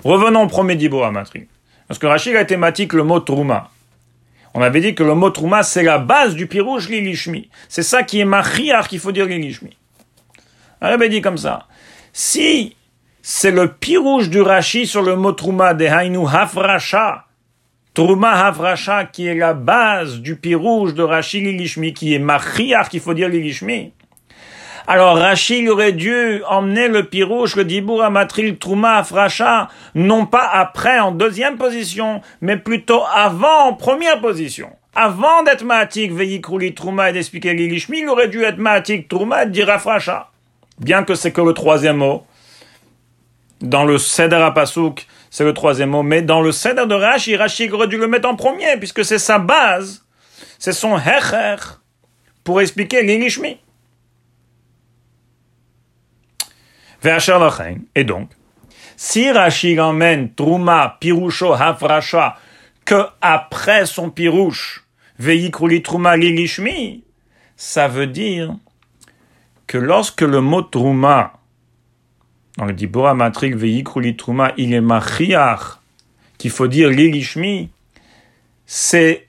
[0.03, 1.47] revenons au premier Dibor Amatri.
[1.87, 3.69] Parce que Rashi a thématique le mot Trouma.
[4.53, 7.49] On avait dit que le mot Trouma, c'est la base du pirouge Lilishmi.
[7.69, 9.77] C'est ça qui est machiar qu'il faut dire Lilishmi.
[10.81, 11.67] On avait dit comme ça.
[12.13, 12.75] Si
[13.21, 17.25] c'est le pirouge du Rashi sur le mot Trouma de Hainu Hafracha,
[17.93, 22.99] Trouma Havracha, qui est la base du pirouge de Rashi Lilishmi, qui est Machiach, qu'il
[22.99, 23.91] faut dire Lilishmi.
[24.89, 30.97] Alors Rashi aurait dû emmener le pirouge, le Dibour Amatril Trouma Havracha, non pas après
[30.97, 34.69] en deuxième position, mais plutôt avant en première position.
[34.95, 39.47] Avant d'être Matik, Veyikruli Trouma et d'expliquer Lilishmi, il aurait dû être Matik Trouma et
[39.47, 40.31] dire Afracha.
[40.79, 42.25] Bien que c'est que le troisième mot.
[43.59, 46.03] Dans le Seder Apasuk, c'est le troisième mot.
[46.03, 49.19] Mais dans le Seder de Rashi, Rashi aurait dû le mettre en premier, puisque c'est
[49.19, 50.05] sa base.
[50.59, 51.57] C'est son Hecher
[52.45, 53.57] pour expliquer l'Ilishmi.
[57.95, 58.29] Et donc,
[58.95, 62.37] si Rashi emmène Truma, Pirusho, Hafrasha,
[62.85, 64.85] que après son Pirouche,
[65.19, 67.03] Veikruli Truma, Lilishmi,
[67.55, 68.55] ça veut dire
[69.67, 71.33] que lorsque le mot Truma
[72.57, 75.79] dans le Dibora Matrik Veikruli Truma, il est Machiach,
[76.37, 77.69] qu'il faut dire Lilishmi,
[78.65, 79.27] c'est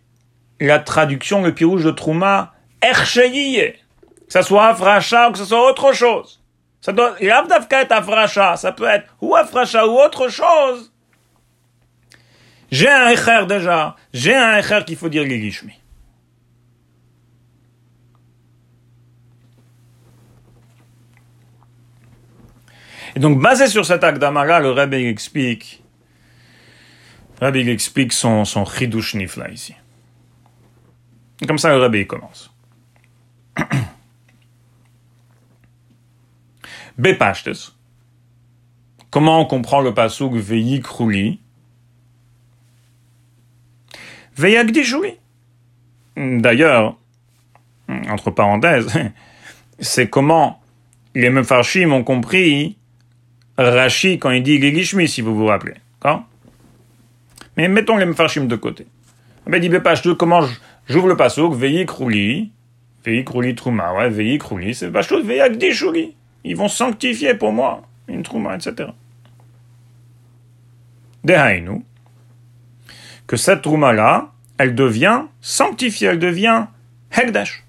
[0.61, 3.75] la traduction, le pirouge de Truma, Ercheyiye.
[4.27, 6.38] Que ce soit Afracha ou que ce soit autre chose.
[6.81, 10.93] Ça doit, être Afracha, ça peut être ou Afracha ou autre chose.
[12.71, 15.73] J'ai un Echer déjà, j'ai un Echer qu'il faut dire Lilishmi.
[23.17, 25.83] Et donc, basé sur cet akdama-là, le Rabbi explique,
[27.41, 29.75] Rabbi explique son, son chidush nifla ici.
[31.41, 32.53] Et comme ça, le Rabbi commence.
[36.99, 37.75] Bepashtes.
[39.11, 41.41] Comment on comprend le pasuk Veyikrouli
[44.37, 45.15] Veyagdishuli.
[46.17, 46.97] D'ailleurs,
[48.09, 48.93] entre parenthèses,
[49.79, 50.61] c'est comment
[51.15, 52.77] les Mefarshim ont compris
[53.57, 55.75] Rashi quand il dit Gilishmi, si vous vous rappelez.
[57.57, 58.87] Mais mettons les Mefarshim de côté.
[59.47, 60.41] Mais dit Bepashtu, comment
[60.89, 61.87] j'ouvre le pasouk, Veyi
[63.05, 64.39] Veyi Krouli Trouma, ouais, Veyi
[64.75, 66.18] c'est Pashtu, Veyi Agdishuli.
[66.49, 68.89] Ils vont sanctifier pour moi une Trouma, etc.
[71.23, 71.85] Dehainu,
[73.27, 76.65] que cette Trouma-là, elle devient sanctifiée, elle devient
[77.13, 77.65] Hegdash.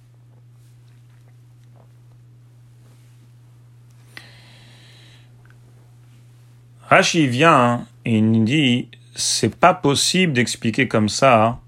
[6.84, 11.60] Rashi vient et il dit c'est pas possible d'expliquer comme ça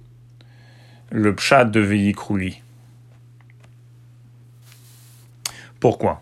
[1.09, 2.61] le pshat de Veikrouli.
[5.81, 6.21] Pourquoi?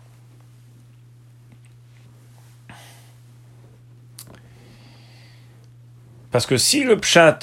[6.30, 7.38] Parce que si le pshat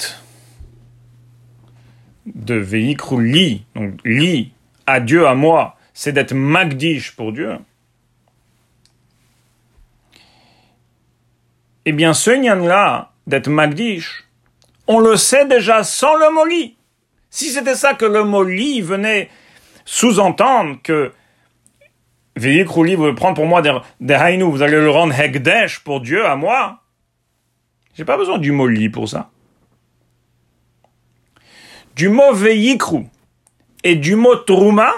[2.26, 4.52] de Veikrouli, donc li,
[4.86, 7.58] à Dieu, à moi, c'est d'être magdish pour Dieu,
[11.88, 14.24] Eh bien, ce nyan-là, d'être Magdish,
[14.88, 16.76] on le sait déjà sans le moli.
[17.30, 19.30] Si c'était ça que le moli venait
[19.86, 21.12] sous-entendre que
[22.36, 26.36] Veikrouli veut prendre pour moi des, des vous allez le rendre Hegdesh pour Dieu à
[26.36, 26.77] moi.
[27.98, 29.28] J'ai pas besoin du moli pour ça.
[31.96, 33.06] Du mot Veikru
[33.82, 34.92] et du mot Truma,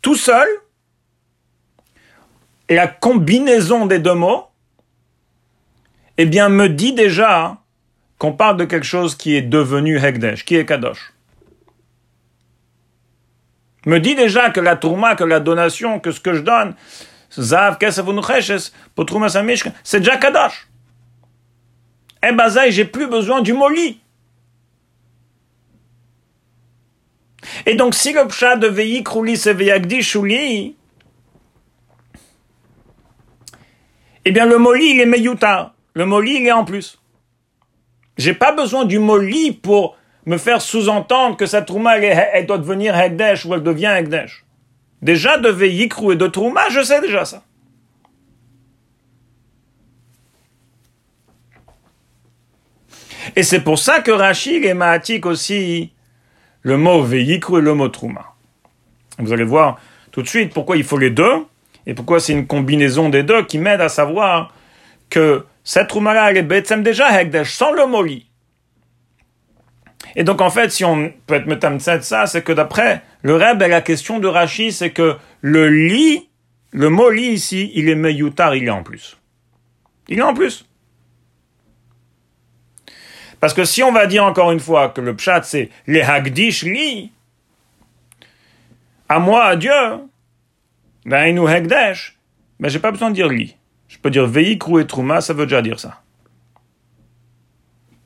[0.00, 0.48] tout seul,
[2.70, 4.46] la combinaison des deux mots,
[6.16, 7.58] eh bien, me dit déjà
[8.16, 11.12] qu'on parle de quelque chose qui est devenu Hegdesh, qui est Kadosh.
[13.84, 16.74] Me dit déjà que la tourma, que la donation, que ce que je donne,
[17.28, 17.42] c'est
[19.98, 20.69] déjà Kadosh.
[22.22, 24.00] Eh ben, j'ai plus besoin du moli.
[27.66, 30.76] Et donc, si le pshat de Veyi Krouli c'est Veyagdi Shuli,
[34.24, 35.74] eh bien, le moli, il est Meyuta.
[35.94, 37.00] Le moli, il est en plus.
[38.18, 39.96] J'ai pas besoin du moli pour
[40.26, 44.44] me faire sous-entendre que cette trouma, elle, doit devenir Hekdesh ou elle devient Hekdesh.
[45.00, 47.42] Déjà, de Veikru et de Trouma, je sais déjà ça.
[53.36, 55.92] Et c'est pour ça que Rachid est matique aussi
[56.62, 58.34] le mot veikru et le mot trouma.
[59.18, 59.78] Vous allez voir
[60.10, 61.46] tout de suite pourquoi il faut les deux
[61.86, 64.52] et pourquoi c'est une combinaison des deux qui m'aide à savoir
[65.08, 68.04] que cette trouma-là, elle est bêtem déjà hekdesh, sans le mot.
[70.16, 73.60] Et donc, en fait, si on peut être metamtset ça, c'est que d'après le Reb,
[73.60, 76.28] la question de Rashi, c'est que le li,
[76.72, 79.18] le mot li ici, il est meyutar, il est en plus.
[80.08, 80.66] Il est en plus.
[83.40, 86.62] Parce que si on va dire encore une fois que le pshat c'est les hagdish
[86.62, 87.10] li,
[89.08, 89.72] à moi, à Dieu,
[91.04, 92.16] ben nous hagdesh,
[92.60, 93.56] ben j'ai pas besoin de dire li.
[93.88, 96.00] Je peux dire veikru et trouma, ça veut déjà dire ça.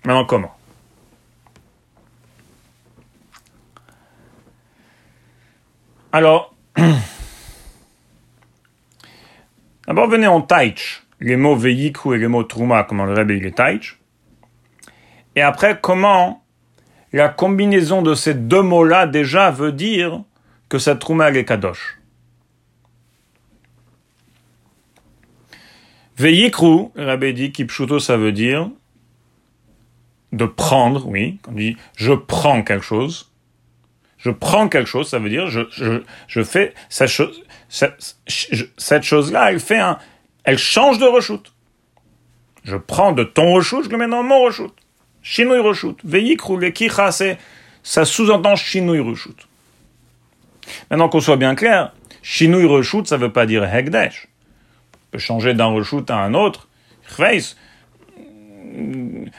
[0.05, 0.55] Maintenant comment?
[6.11, 6.55] Alors,
[9.87, 13.45] d'abord venez en taich, les mots veikru et les mots trouma, comment le Rebbe il
[13.45, 13.99] est taich.
[15.37, 16.43] Et après, comment
[17.12, 20.22] la combinaison de ces deux mots-là déjà veut dire
[20.68, 21.99] que cette trouma est kadosh?
[26.16, 28.70] Veikru, Rabbi dit, kipshuto, ça veut dire
[30.35, 33.30] de prendre, oui, on dit je prends quelque chose,
[34.18, 37.09] je prends quelque chose, ça veut dire je, fais cette
[39.03, 39.99] chose-là, elle fait un,
[40.45, 41.53] elle change de reshoot.
[42.64, 44.74] Je prends de ton reshoot, je le mets dans mon reshoot.
[45.25, 45.99] Shinui reshoot.
[46.05, 47.39] Veikru, le kicha, c'est,
[47.83, 49.49] ça sous-entend shinui reshoot.
[50.91, 54.29] Maintenant qu'on soit bien clair, shinui reshoot, ça veut pas dire hekdesh.
[54.95, 56.68] On peut changer d'un reshoot à un autre.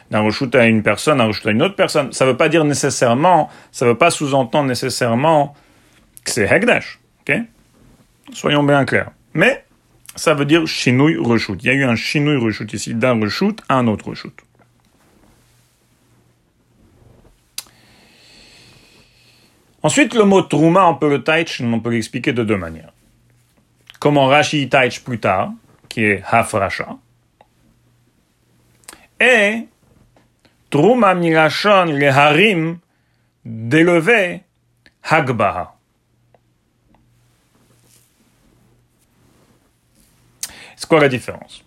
[0.10, 2.12] d'un reshoot à une personne, d'un reshoot à une autre personne.
[2.14, 5.56] Ça veut pas dire nécessairement, ça veut pas sous-entendre nécessairement
[6.24, 7.00] que c'est hekdesh.
[7.22, 7.38] ok?
[8.34, 9.12] Soyons bien clairs.
[9.36, 9.64] Mais,
[10.16, 11.60] ça veut dire shinui reshoot.
[11.62, 14.45] Il y a eu un shinui reshoot ici, d'un reshoot à un autre reshoot.
[19.86, 22.92] Ensuite, le mot trouma, on peut le taich, on peut l'expliquer de deux manières.
[24.00, 25.52] Comment Rashi taich plus tard,
[25.90, 26.98] qui est hafrasha.
[29.20, 29.68] Et
[30.72, 32.80] trouma milachon le harim
[33.46, 34.42] d'élever
[35.04, 35.76] hagbaha.
[40.76, 41.64] C'est quoi la différence?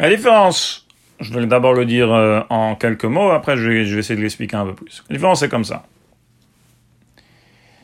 [0.00, 0.87] La différence
[1.20, 4.56] je vais d'abord le dire euh, en quelques mots, après je vais, essayer de l'expliquer
[4.56, 5.02] un peu plus.
[5.08, 5.84] La différence c'est comme ça.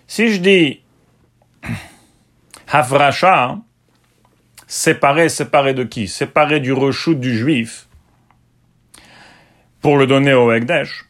[0.07, 0.81] Si je dis
[2.73, 3.59] Hafracha,
[4.67, 6.09] séparé, séparé de qui?
[6.09, 7.89] Séparé du reshoot du juif
[9.81, 11.05] pour le donner au Ekdesh.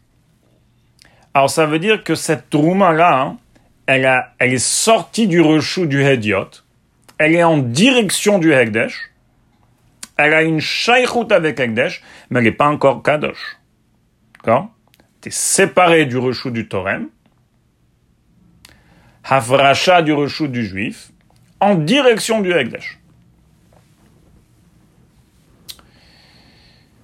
[1.32, 3.36] Alors ça veut dire que cette trouma-là,
[3.86, 6.48] elle, elle est sortie du reshoot du Hediot,
[7.18, 9.10] elle est en direction du Hekdesh,
[10.16, 13.58] elle a une shaykhout avec Ekdesh, mais elle n'est pas encore Kadosh.
[14.36, 14.68] D'accord?
[15.20, 17.08] Tu es séparé du rechou du Torem,
[19.24, 21.10] Havracha du rechou du Juif,
[21.60, 22.98] en direction du Ekdesh.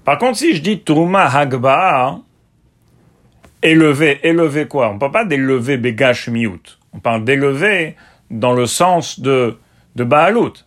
[0.05, 2.19] Par contre, si je dis Truma Hagba,
[3.63, 4.91] élevé, élevé quoi?
[4.91, 6.79] On ne parle pas d'élever Begash Miout.
[6.93, 7.97] On parle d'élever
[8.31, 9.59] dans le sens de,
[9.97, 10.65] de Baalut.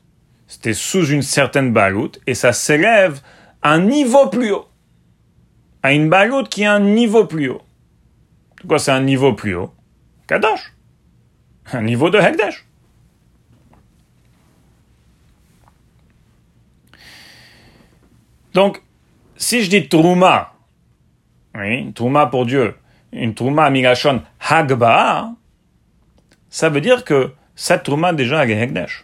[0.54, 3.22] C'était sous une certaine baloute et ça s'élève
[3.64, 4.68] à un niveau plus haut.
[5.82, 7.64] À une baloute qui est un niveau plus haut.
[8.68, 9.74] Quoi, c'est un niveau plus haut?
[10.28, 10.76] Kadosh.
[11.74, 12.68] Un niveau de Hekdesh.
[18.54, 18.84] Donc,
[19.36, 20.54] si je dis Trouma,
[21.56, 22.76] oui, Trouma pour Dieu,
[23.12, 25.32] une Trouma Migashon Hagba,
[26.50, 29.04] ça veut dire que cette Trouma déjà est Hekdesh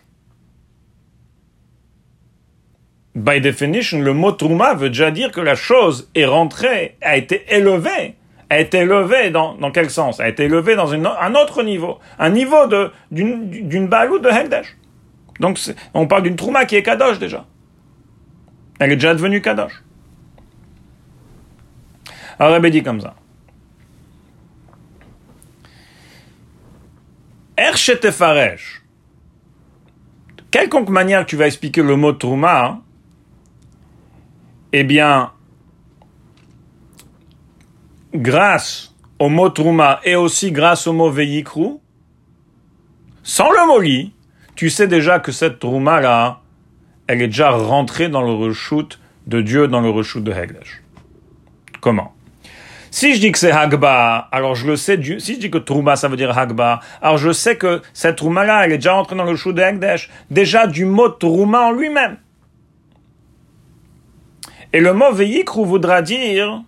[3.19, 7.43] by definition, le mot trouma veut déjà dire que la chose est rentrée, a été
[7.49, 8.15] élevée.
[8.49, 10.19] A été élevée dans, dans quel sens?
[10.19, 11.99] A été élevée dans un autre niveau.
[12.17, 14.75] Un niveau de, d'une, d'une balou de Hekdesh.
[15.39, 15.59] Donc,
[15.93, 17.45] on parle d'une trouma qui est kadosh déjà.
[18.79, 19.83] Elle est déjà devenue kadosh.
[22.39, 23.15] Alors, Rabbi dit comme ça.
[27.57, 28.81] Erchetefaresh.
[30.49, 32.79] Quelconque manière tu vas expliquer le mot trouma,
[34.73, 35.31] eh bien,
[38.13, 41.77] grâce au mot Trouma et aussi grâce au mot Veikru,
[43.23, 44.13] sans le mot li,
[44.55, 46.41] tu sais déjà que cette Trouma-là,
[47.07, 50.81] elle est déjà rentrée dans le reshoot de Dieu, dans le reshoot de Hegdesh.
[51.81, 52.13] Comment?
[52.91, 55.95] Si je dis que c'est Hagba, alors je le sais, si je dis que Trouma
[55.95, 59.25] ça veut dire Hagba, alors je sais que cette Trouma-là, elle est déjà rentrée dans
[59.25, 62.17] le reshoot de Hegdesh, déjà du mot Trouma en lui-même.
[64.71, 66.61] Et le mot veikru voudra dire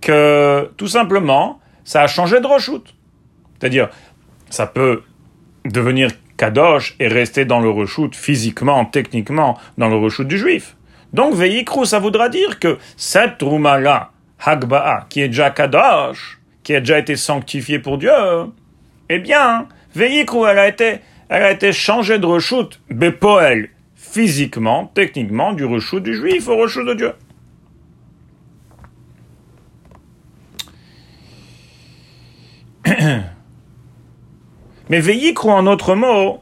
[0.00, 2.94] que, tout simplement, ça a changé de reshoot.
[3.58, 3.88] C'est-à-dire,
[4.50, 5.02] ça peut
[5.64, 10.76] devenir kadosh et rester dans le reshoot physiquement, techniquement, dans le reshoot du juif.
[11.14, 14.10] Donc, veikru, ça voudra dire que cette trouma-là,
[14.44, 18.10] Hagba'a, qui est déjà kadosh, qui a déjà été sanctifiée pour Dieu,
[19.08, 20.98] eh bien, veikru, elle a été,
[21.30, 23.70] elle a été changée de reshoot, bepoel,
[24.14, 27.12] physiquement, techniquement, du reshoot du juif au reshoot de Dieu.
[34.88, 36.38] Mais veillez en autre mot,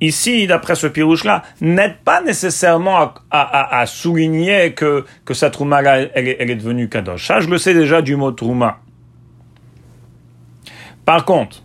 [0.00, 6.28] ici, d'après ce pirouche-là, n'aide pas nécessairement à, souligner que, que sa trouma, là, elle,
[6.28, 7.26] est devenue kadosh.
[7.26, 8.78] Ça, je le sais déjà du mot trouma.
[11.04, 11.64] Par contre,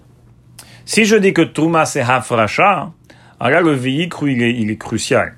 [0.83, 2.91] si je dis que trouma c'est hafracha,
[3.39, 5.35] alors là, le véhicule, il est, est crucial.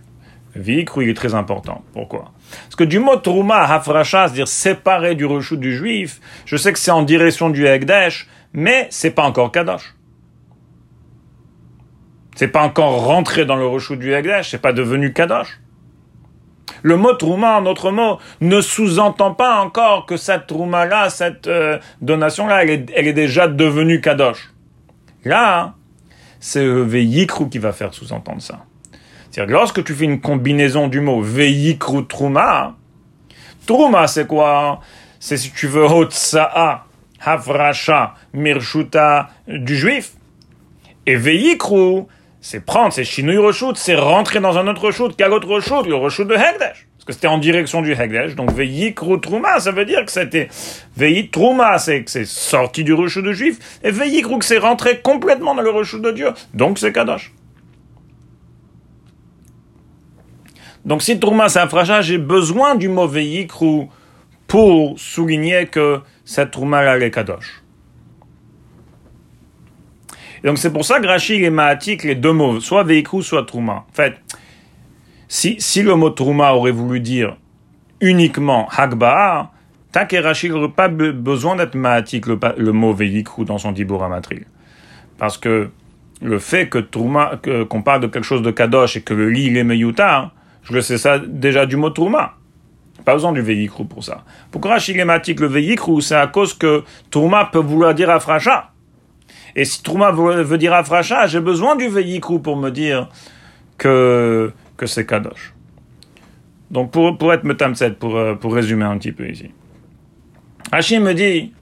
[0.56, 1.84] Le véhicule, il est très important.
[1.94, 2.32] Pourquoi?
[2.64, 6.80] Parce que du mot trouma, hafracha, c'est-à-dire séparé du rechou du juif, je sais que
[6.80, 9.98] c'est en direction du Hekdesh, mais c'est pas encore kadosh.
[12.38, 15.60] C'est pas encore rentré dans le rechou du Hekdesh, c'est pas devenu Kadosh.
[16.84, 21.80] Le mot Trouma, en autre mot, ne sous-entend pas encore que cette Trouma-là, cette euh,
[22.02, 24.54] donation-là, elle est, déjà devenue Kadosh.
[25.26, 25.77] Là,
[26.48, 28.64] c'est Veyikru qui va faire sous-entendre ça.
[29.30, 32.78] C'est-à-dire lorsque tu fais une combinaison du mot Veyikru Trouma,
[33.66, 34.80] Trouma c'est quoi?
[35.20, 36.86] C'est si tu veux Hotsa'a,
[37.20, 40.14] Havrasha, Mirshuta du juif.
[41.06, 42.04] Et Veyikru,
[42.40, 45.96] c'est prendre, c'est chinouille reshoot, c'est rentrer dans un autre reshoot, quel autre reshoot Le
[45.96, 46.88] reshoot de Hegdesh.
[47.08, 48.36] Que c'était en direction du Hegdesh.
[48.36, 50.50] Donc, veillikru trouma, ça veut dire que c'était,
[50.96, 53.58] veillik trouma, c'est que c'est sorti du reshoot de juif.
[53.84, 56.30] Et veillikru, que c'est rentré complètement dans le reshoot de Dieu.
[56.54, 57.34] Donc, c'est kadosh.
[60.84, 63.88] Donc, si trouma, c'est un j'ai besoin du mot veillikru
[64.48, 67.64] pour souligner que cette trouma, là, est kadosh
[70.44, 73.86] donc c'est pour ça que Rachid et Mahatik, les deux mots, soit Veikru, soit Trouma.
[73.90, 74.14] En fait,
[75.28, 77.38] si, si le mot Trouma aurait voulu dire
[78.02, 79.52] uniquement Hagba'a,
[79.92, 84.46] Tac et Rachid n'aurait pas besoin d'être Mahatik, le, mot Veikru dans son Dibur Amatril.
[85.18, 85.70] Parce que
[86.22, 89.46] le fait que Trouma, qu'on parle de quelque chose de Kadosh et que le lit
[89.46, 90.32] il est Meyuta,
[90.64, 92.34] je le sais ça déjà du mot Trouma.
[93.06, 94.24] Pas besoin du Veikru pour ça.
[94.52, 98.72] Pourquoi Rachid Mahatik, le Veikru, c'est à cause que Trouma peut vouloir dire Afracha.
[99.58, 103.10] Et si Trouma veut, dire Afracha, j'ai besoin du Veyikrou pour me dire
[103.80, 105.54] que, que c'est Kadosh.
[106.72, 109.52] Donc pour, pour être metamset, pour, euh, pour résumer un petit peu ici.
[110.72, 111.54] Hachim me dit,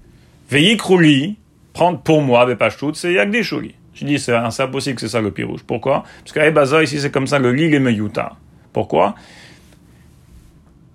[0.51, 1.37] li,
[1.73, 3.75] prendre pour moi, Bepashtout, c'est Yagdishouli.
[3.93, 5.61] Je dis, c'est impossible que c'est ça le pirouge.
[5.65, 6.03] Pourquoi?
[6.19, 8.33] Parce qu'à Ebaza, ici, c'est comme ça le lit les Meyuta.
[8.73, 9.15] Pourquoi?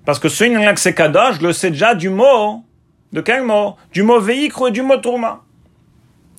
[0.05, 2.64] Parce que ce que c'est Kadosh, je le sais déjà du mot.
[3.12, 3.77] De quel mot?
[3.93, 5.43] Du mot Veyikrou et du mot Tourma.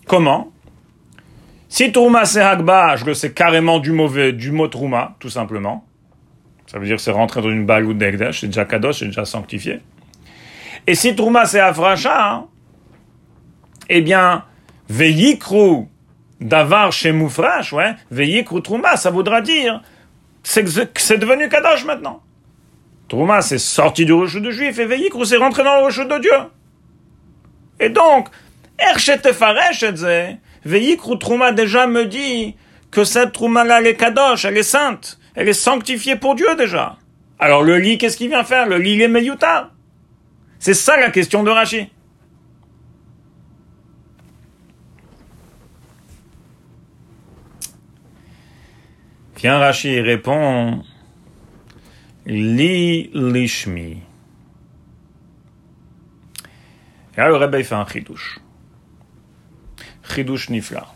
[0.08, 0.52] Comment?
[1.72, 5.88] Si Trouma c'est je le sais carrément du mauvais, du mot Trouma, tout simplement.
[6.68, 9.06] Ça veut dire que c'est rentré dans une balle ou d'Egdesh, c'est déjà Kadosh, c'est
[9.06, 9.80] déjà sanctifié.
[10.86, 12.48] Et si Trouma c'est Afracha, hein,
[13.88, 14.44] eh bien,
[14.90, 15.86] Veyikru
[16.42, 19.82] d'avar chez Moufrash, ouais, Veyikru Trouma, ça voudra dire
[20.44, 20.50] que
[21.00, 22.22] c'est devenu Kadosh maintenant.
[23.08, 26.20] Trouma, c'est sorti du rocheux de juif, et Veyikru, c'est rentré dans le rocheux de
[26.20, 26.32] Dieu.
[27.80, 28.28] Et donc,
[30.64, 31.18] Veikru
[31.56, 32.56] déjà me dit
[32.92, 36.98] que cette Trouma-là, elle est kadosh, elle est sainte, elle est sanctifiée pour Dieu déjà.
[37.40, 38.68] Alors le lit, qu'est-ce qu'il vient faire?
[38.68, 39.72] Le lit, il est Meyuta.
[40.60, 41.90] C'est ça la question de Rashi.
[49.38, 50.84] Viens Rashi répond
[52.28, 53.98] Li lishmi.
[57.14, 58.41] Et là, le Rebbe fait un chidouche.
[60.14, 60.88] Chidush Nifla.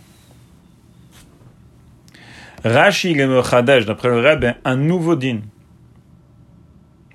[2.63, 5.41] Rashi le d'après le Rebbe, un nouveau din.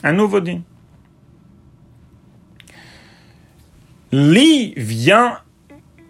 [0.03, 0.61] Un nouveau din.
[4.13, 5.39] Li vient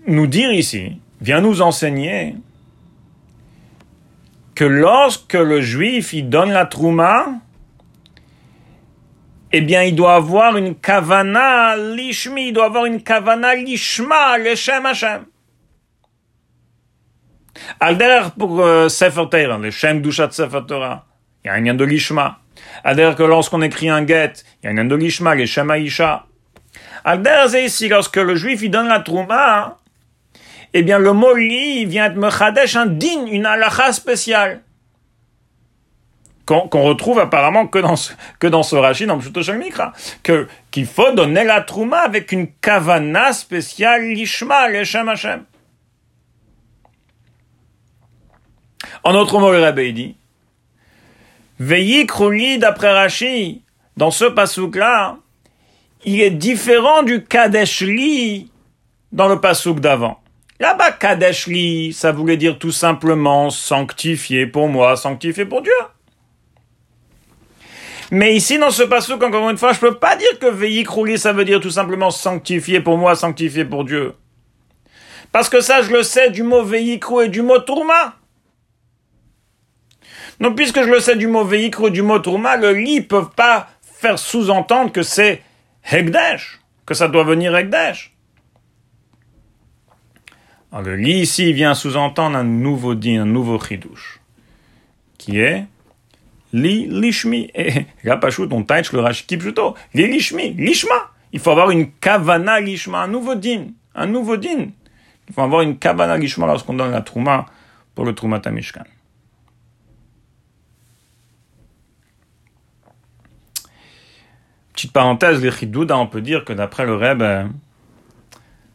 [0.07, 2.36] nous dire ici, vient nous enseigner
[4.55, 7.41] que lorsque le juif il donne la trouma,
[9.53, 14.55] eh bien, il doit avoir une kavana lishmi, il doit avoir une kavana lishma, le
[14.55, 15.24] Shem Hashem.
[17.81, 21.07] Alder pour euh, Sefer Torah, le Shem Dushat Sefer Torah,
[21.45, 22.39] il y a un lien de l'Ishma.
[22.85, 24.33] Alder que lorsqu'on écrit un get,
[24.63, 26.27] il y a un lien de l'Ishma, le Shem Aisha.
[27.05, 29.79] Alder c'est ici, lorsque le juif il donne la Trouma,
[30.73, 34.63] eh bien le mot li vient être Mechadesh, un din, une halakha spéciale.
[36.47, 39.21] qu'on retrouve apparemment que dans ce, que dans ce Rashi, dans
[39.57, 39.93] Mikra,
[40.23, 45.45] que qu'il faut donner la trouma avec une kavana spéciale lishma, l'Eshem Hashem.
[49.05, 50.17] En autre mot, le Rabbi dit,
[51.59, 53.63] Veilli Krouli d'après Rashi,
[53.97, 55.19] dans ce pasouk-là,
[56.05, 58.51] il est différent du Kadeshli
[59.13, 60.21] dans le pasouk d'avant.
[60.59, 65.73] Là-bas, Kadeshli, ça voulait dire tout simplement sanctifié pour moi, sanctifié pour Dieu.
[68.11, 71.33] Mais ici, dans ce passage, encore une fois, je peux pas dire que Veikrouli, ça
[71.33, 74.15] veut dire tout simplement sanctifié pour moi, sanctifié pour Dieu.
[75.33, 78.17] Parce que ça, je le sais du mot Veikrou et du mot Tourma.
[80.41, 83.68] Donc, puisque je le sais du mot et du mot Tourma, le lit peuvent pas
[83.82, 85.43] faire sous-entendre que c'est
[85.91, 88.14] Hegdesh, que ça doit venir Hegdesh.
[90.72, 94.20] Alors, le lit ici vient sous-entendre un nouveau dit, un nouveau chidouche,
[95.18, 95.66] qui est
[96.55, 97.51] li lishmi.
[97.55, 99.74] Et là, Pachout, on taille le rashi plutôt.
[99.93, 101.11] Li lishmi, lishma.
[101.32, 104.68] Il faut avoir une kavana lishma, un nouveau din, un nouveau din.
[105.28, 107.47] Il faut avoir une kavana lishma lorsqu'on donne la trouma
[107.95, 108.84] pour le trouma tamishkan.
[114.73, 117.45] Petite parenthèse, les chidouda, on peut dire que d'après le Reb, euh,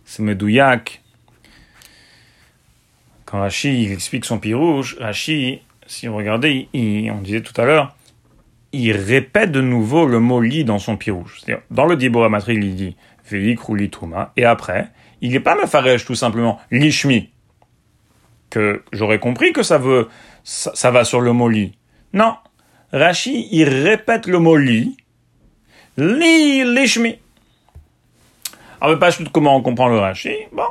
[0.03, 1.01] c'est Medouyak.
[3.25, 7.95] Quand Rashi explique son pirouge, Rashi si vous regardez, on disait tout à l'heure,
[8.71, 11.41] il répète de nouveau le mot li dans son pirouge.
[11.71, 12.95] Dans le Dibora Matri, il dit
[13.29, 14.89] Veik ou Truma, et après,
[15.21, 17.29] il n'est pas Mefarej tout simplement, lishmi,
[18.49, 20.07] que j'aurais compris que ça veut,
[20.43, 21.77] ça, va sur le mot li.
[22.13, 22.35] Non.
[22.91, 24.97] Rashi, il répète le mot li,
[25.97, 27.17] li, lishmi.
[28.81, 30.63] Alors, pas comment on comprend le Rashi, bon.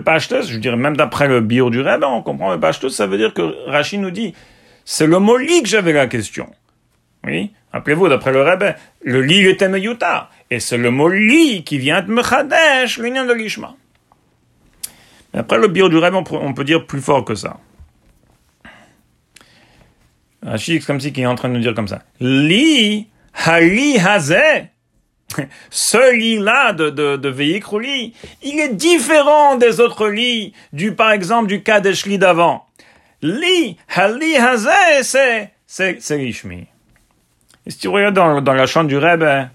[0.00, 3.16] Pashtus, je dirais même d'après le bio du Rebbe, on comprend le Pashtus, ça veut
[3.16, 4.34] dire que Rachid nous dit,
[4.84, 6.50] c'est le mot li que j'avais la question.
[7.24, 11.78] Oui, rappelez-vous, d'après le Rebbe, le li était meyuta, et c'est le mot li qui
[11.78, 13.76] vient de mechadesh, l'union de l'ishma.
[15.32, 17.58] Après le bio du Rebbe, on peut dire plus fort que ça.
[20.58, 22.02] C'est comme si il est en train de nous dire comme ça.
[22.20, 24.68] Li, hali hazeh,
[25.70, 27.34] ce lit-là de, de, de
[28.42, 32.66] il est différent des autres lits, du, par exemple, du cas des d'avant.
[33.22, 36.66] Li, hali hazé, c'est, c'est, c'est l'ishmi.
[37.66, 39.48] Et si tu regardes dans, dans la chante du Rebbe,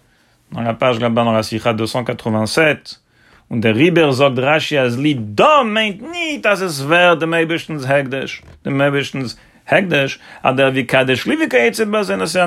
[0.51, 3.01] dans la page là-bas, dans la Sikha 287,
[3.49, 7.87] und der Riber sagt Rashi als Lied, da meint nicht, dass es wäre dem Eibischtens
[7.87, 8.79] Hegdesh, dem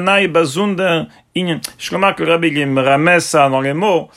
[0.01, 1.03] Nahe Bazunder
[1.37, 1.61] Inyan.
[1.79, 4.11] Je remarque que le Rabbi il me ramène ça dans les mots,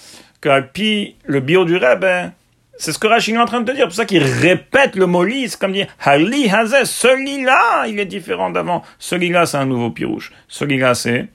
[0.73, 2.31] puis le bio du Rabbi,
[2.77, 3.83] c'est ce que Rachid est en train de te dire.
[3.83, 7.99] C'est pour ça qu'il répète le mot li, c'est comme dire Hali Hazeh, celui-là, il
[7.99, 8.83] est différent d'avant.
[8.99, 10.33] Celui-là, c'est un nouveau pirouche.
[10.47, 11.27] Celui-là, c'est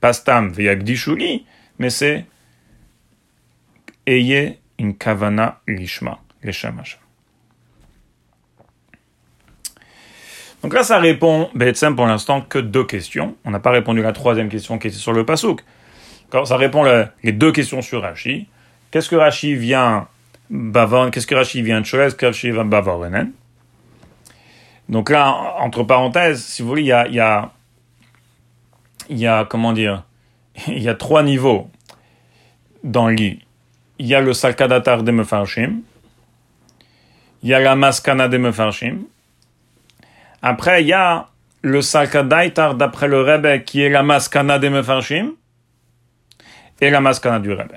[0.00, 1.46] Pastam Veyagdishuli,
[1.78, 2.26] mais c'est
[4.06, 6.52] Ayez une kavana lishma, les
[10.66, 13.36] Donc là, ça répond, Betsem, pour l'instant, que deux questions.
[13.44, 15.62] On n'a pas répondu à la troisième question qui était sur le Pasouk.
[16.44, 16.84] Ça répond
[17.22, 18.48] les deux questions sur Rashi.
[18.90, 20.08] Qu'est-ce que Rashi vient
[20.50, 23.30] bavon Qu'est-ce que Rashi vient de Qu'est-ce que Rashi vient Bavorenen
[24.88, 27.52] Donc là, entre parenthèses, si vous voulez, il y a, il y a,
[29.08, 30.02] y a comment dire,
[30.66, 31.70] il y a trois niveaux
[32.82, 33.38] dans l'île.
[34.00, 35.82] Il y a le Salkadatar de Mefarshim,
[37.44, 39.04] il y a la Maskana de Mefarshim,
[40.42, 41.28] après, il y a
[41.62, 45.32] le Salkadaitar d'après le Rebbe qui est la maskana des Mefarshim
[46.80, 47.76] et la maskana du Rebbe.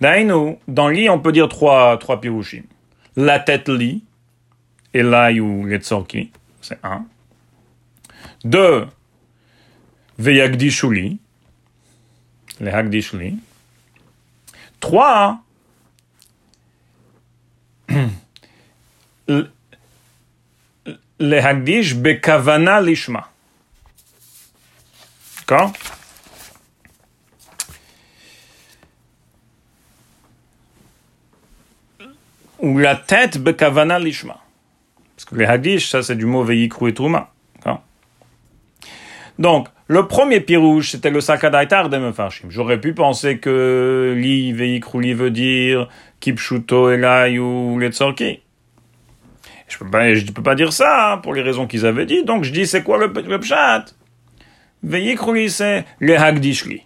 [0.00, 2.64] Dainu, dans li, on peut dire trois, trois pirushim.
[3.16, 4.04] La tête li,
[4.92, 5.02] et
[5.40, 7.06] ou tzorki, c'est un.
[8.44, 8.86] Deux,
[10.18, 11.18] veyagdishuli,
[12.60, 13.38] les hagdishli.
[14.80, 15.40] Trois,
[21.28, 23.28] le hagdish bekavana lishma.
[25.40, 25.72] D'accord
[32.60, 34.38] Ou la tête bekavana lishma.
[35.16, 37.30] Parce que le hagdish, ça c'est du mot veikru et truma.
[39.38, 42.50] Donc, le premier pirouche, c'était le sakadaitar de Mefarshim.
[42.50, 45.88] J'aurais pu penser que li veikru li veut dire
[46.20, 48.43] kipshuto elai ou letzorki.
[49.68, 50.04] Je peux pas,
[50.34, 52.24] peux pas dire ça hein, pour les raisons qu'ils avaient dit.
[52.24, 53.86] Donc je dis c'est quoi le, le pshat?
[54.82, 55.16] Veillez
[55.48, 56.82] c'est le hagdishli.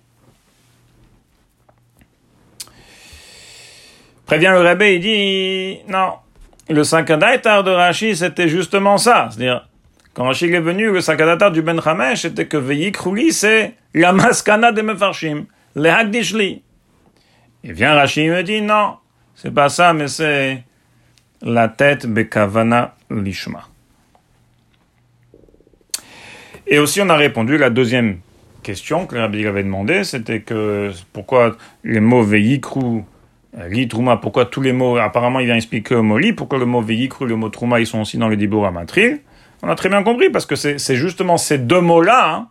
[4.27, 6.13] Prévient le rabbin, il dit non.
[6.69, 9.29] Le sankadaitar de Rashi, c'était justement ça.
[9.31, 9.67] C'est-à-dire,
[10.13, 14.73] Quand Rachid est venu, le sakadatar du Ben Chamesh était que Veyikrouli, c'est la maskana
[14.73, 16.63] de Mefarshim, le Hagdishli.
[17.65, 18.97] Et vient Rachid et me dit non,
[19.35, 20.65] c'est pas ça, mais c'est
[21.43, 23.69] la tête Bekavana Lishma.
[26.67, 28.19] Et aussi, on a répondu la deuxième
[28.63, 33.05] question que Rabbi avait demandé, c'était que pourquoi les mots Veyikru,
[33.69, 36.67] Li Trouma, pourquoi tous les mots, apparemment il vient expliquer le mot Li, pourquoi le
[36.67, 39.21] mot Veyikru et le mot Trouma, ils sont aussi dans le Dibur Amatril.
[39.63, 42.49] On a très bien compris, parce que c'est justement ces deux mots-là hein,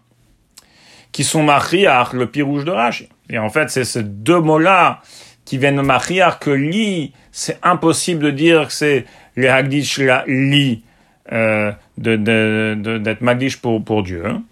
[1.11, 3.09] qui sont Machiar, le pied rouge de Rashi.
[3.29, 5.01] Et en fait, c'est ces deux mots-là
[5.47, 9.05] qui viennent Machiar que Li, c'est impossible de dire que c'est
[9.37, 10.83] les Hagdish la Li,
[11.31, 14.25] euh, d'être de, Magdish pour, pour Dieu.
[14.25, 14.43] Hein.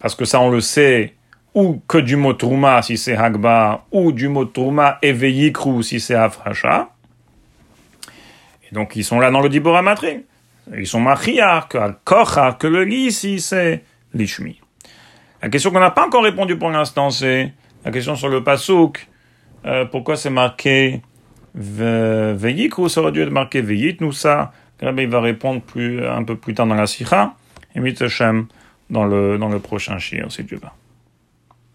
[0.00, 1.14] Parce que ça, on le sait,
[1.54, 6.16] ou que du mot Trouma si c'est Hagba, ou du mot Trouma Veyikru si c'est
[6.16, 6.90] Afracha.
[8.68, 10.24] Et donc, ils sont là dans le Dibora Matri.
[10.76, 13.84] Ils sont Machiar, que Kocha, que le Li si c'est
[14.14, 14.60] Lishmi.
[15.40, 17.52] La question qu'on n'a pas encore répondu pour l'instant, c'est
[17.84, 19.06] la question sur le Pasouk.
[19.66, 21.02] Euh, pourquoi c'est marqué
[21.54, 24.52] Veyikru, ça aurait dû être marqué Veyit, nous ça?
[24.82, 27.34] il va répondre plus, un peu plus tard dans la Sikha.
[27.74, 28.46] Et Hashem
[28.90, 30.72] dans le, dans le prochain chien, si Dieu va.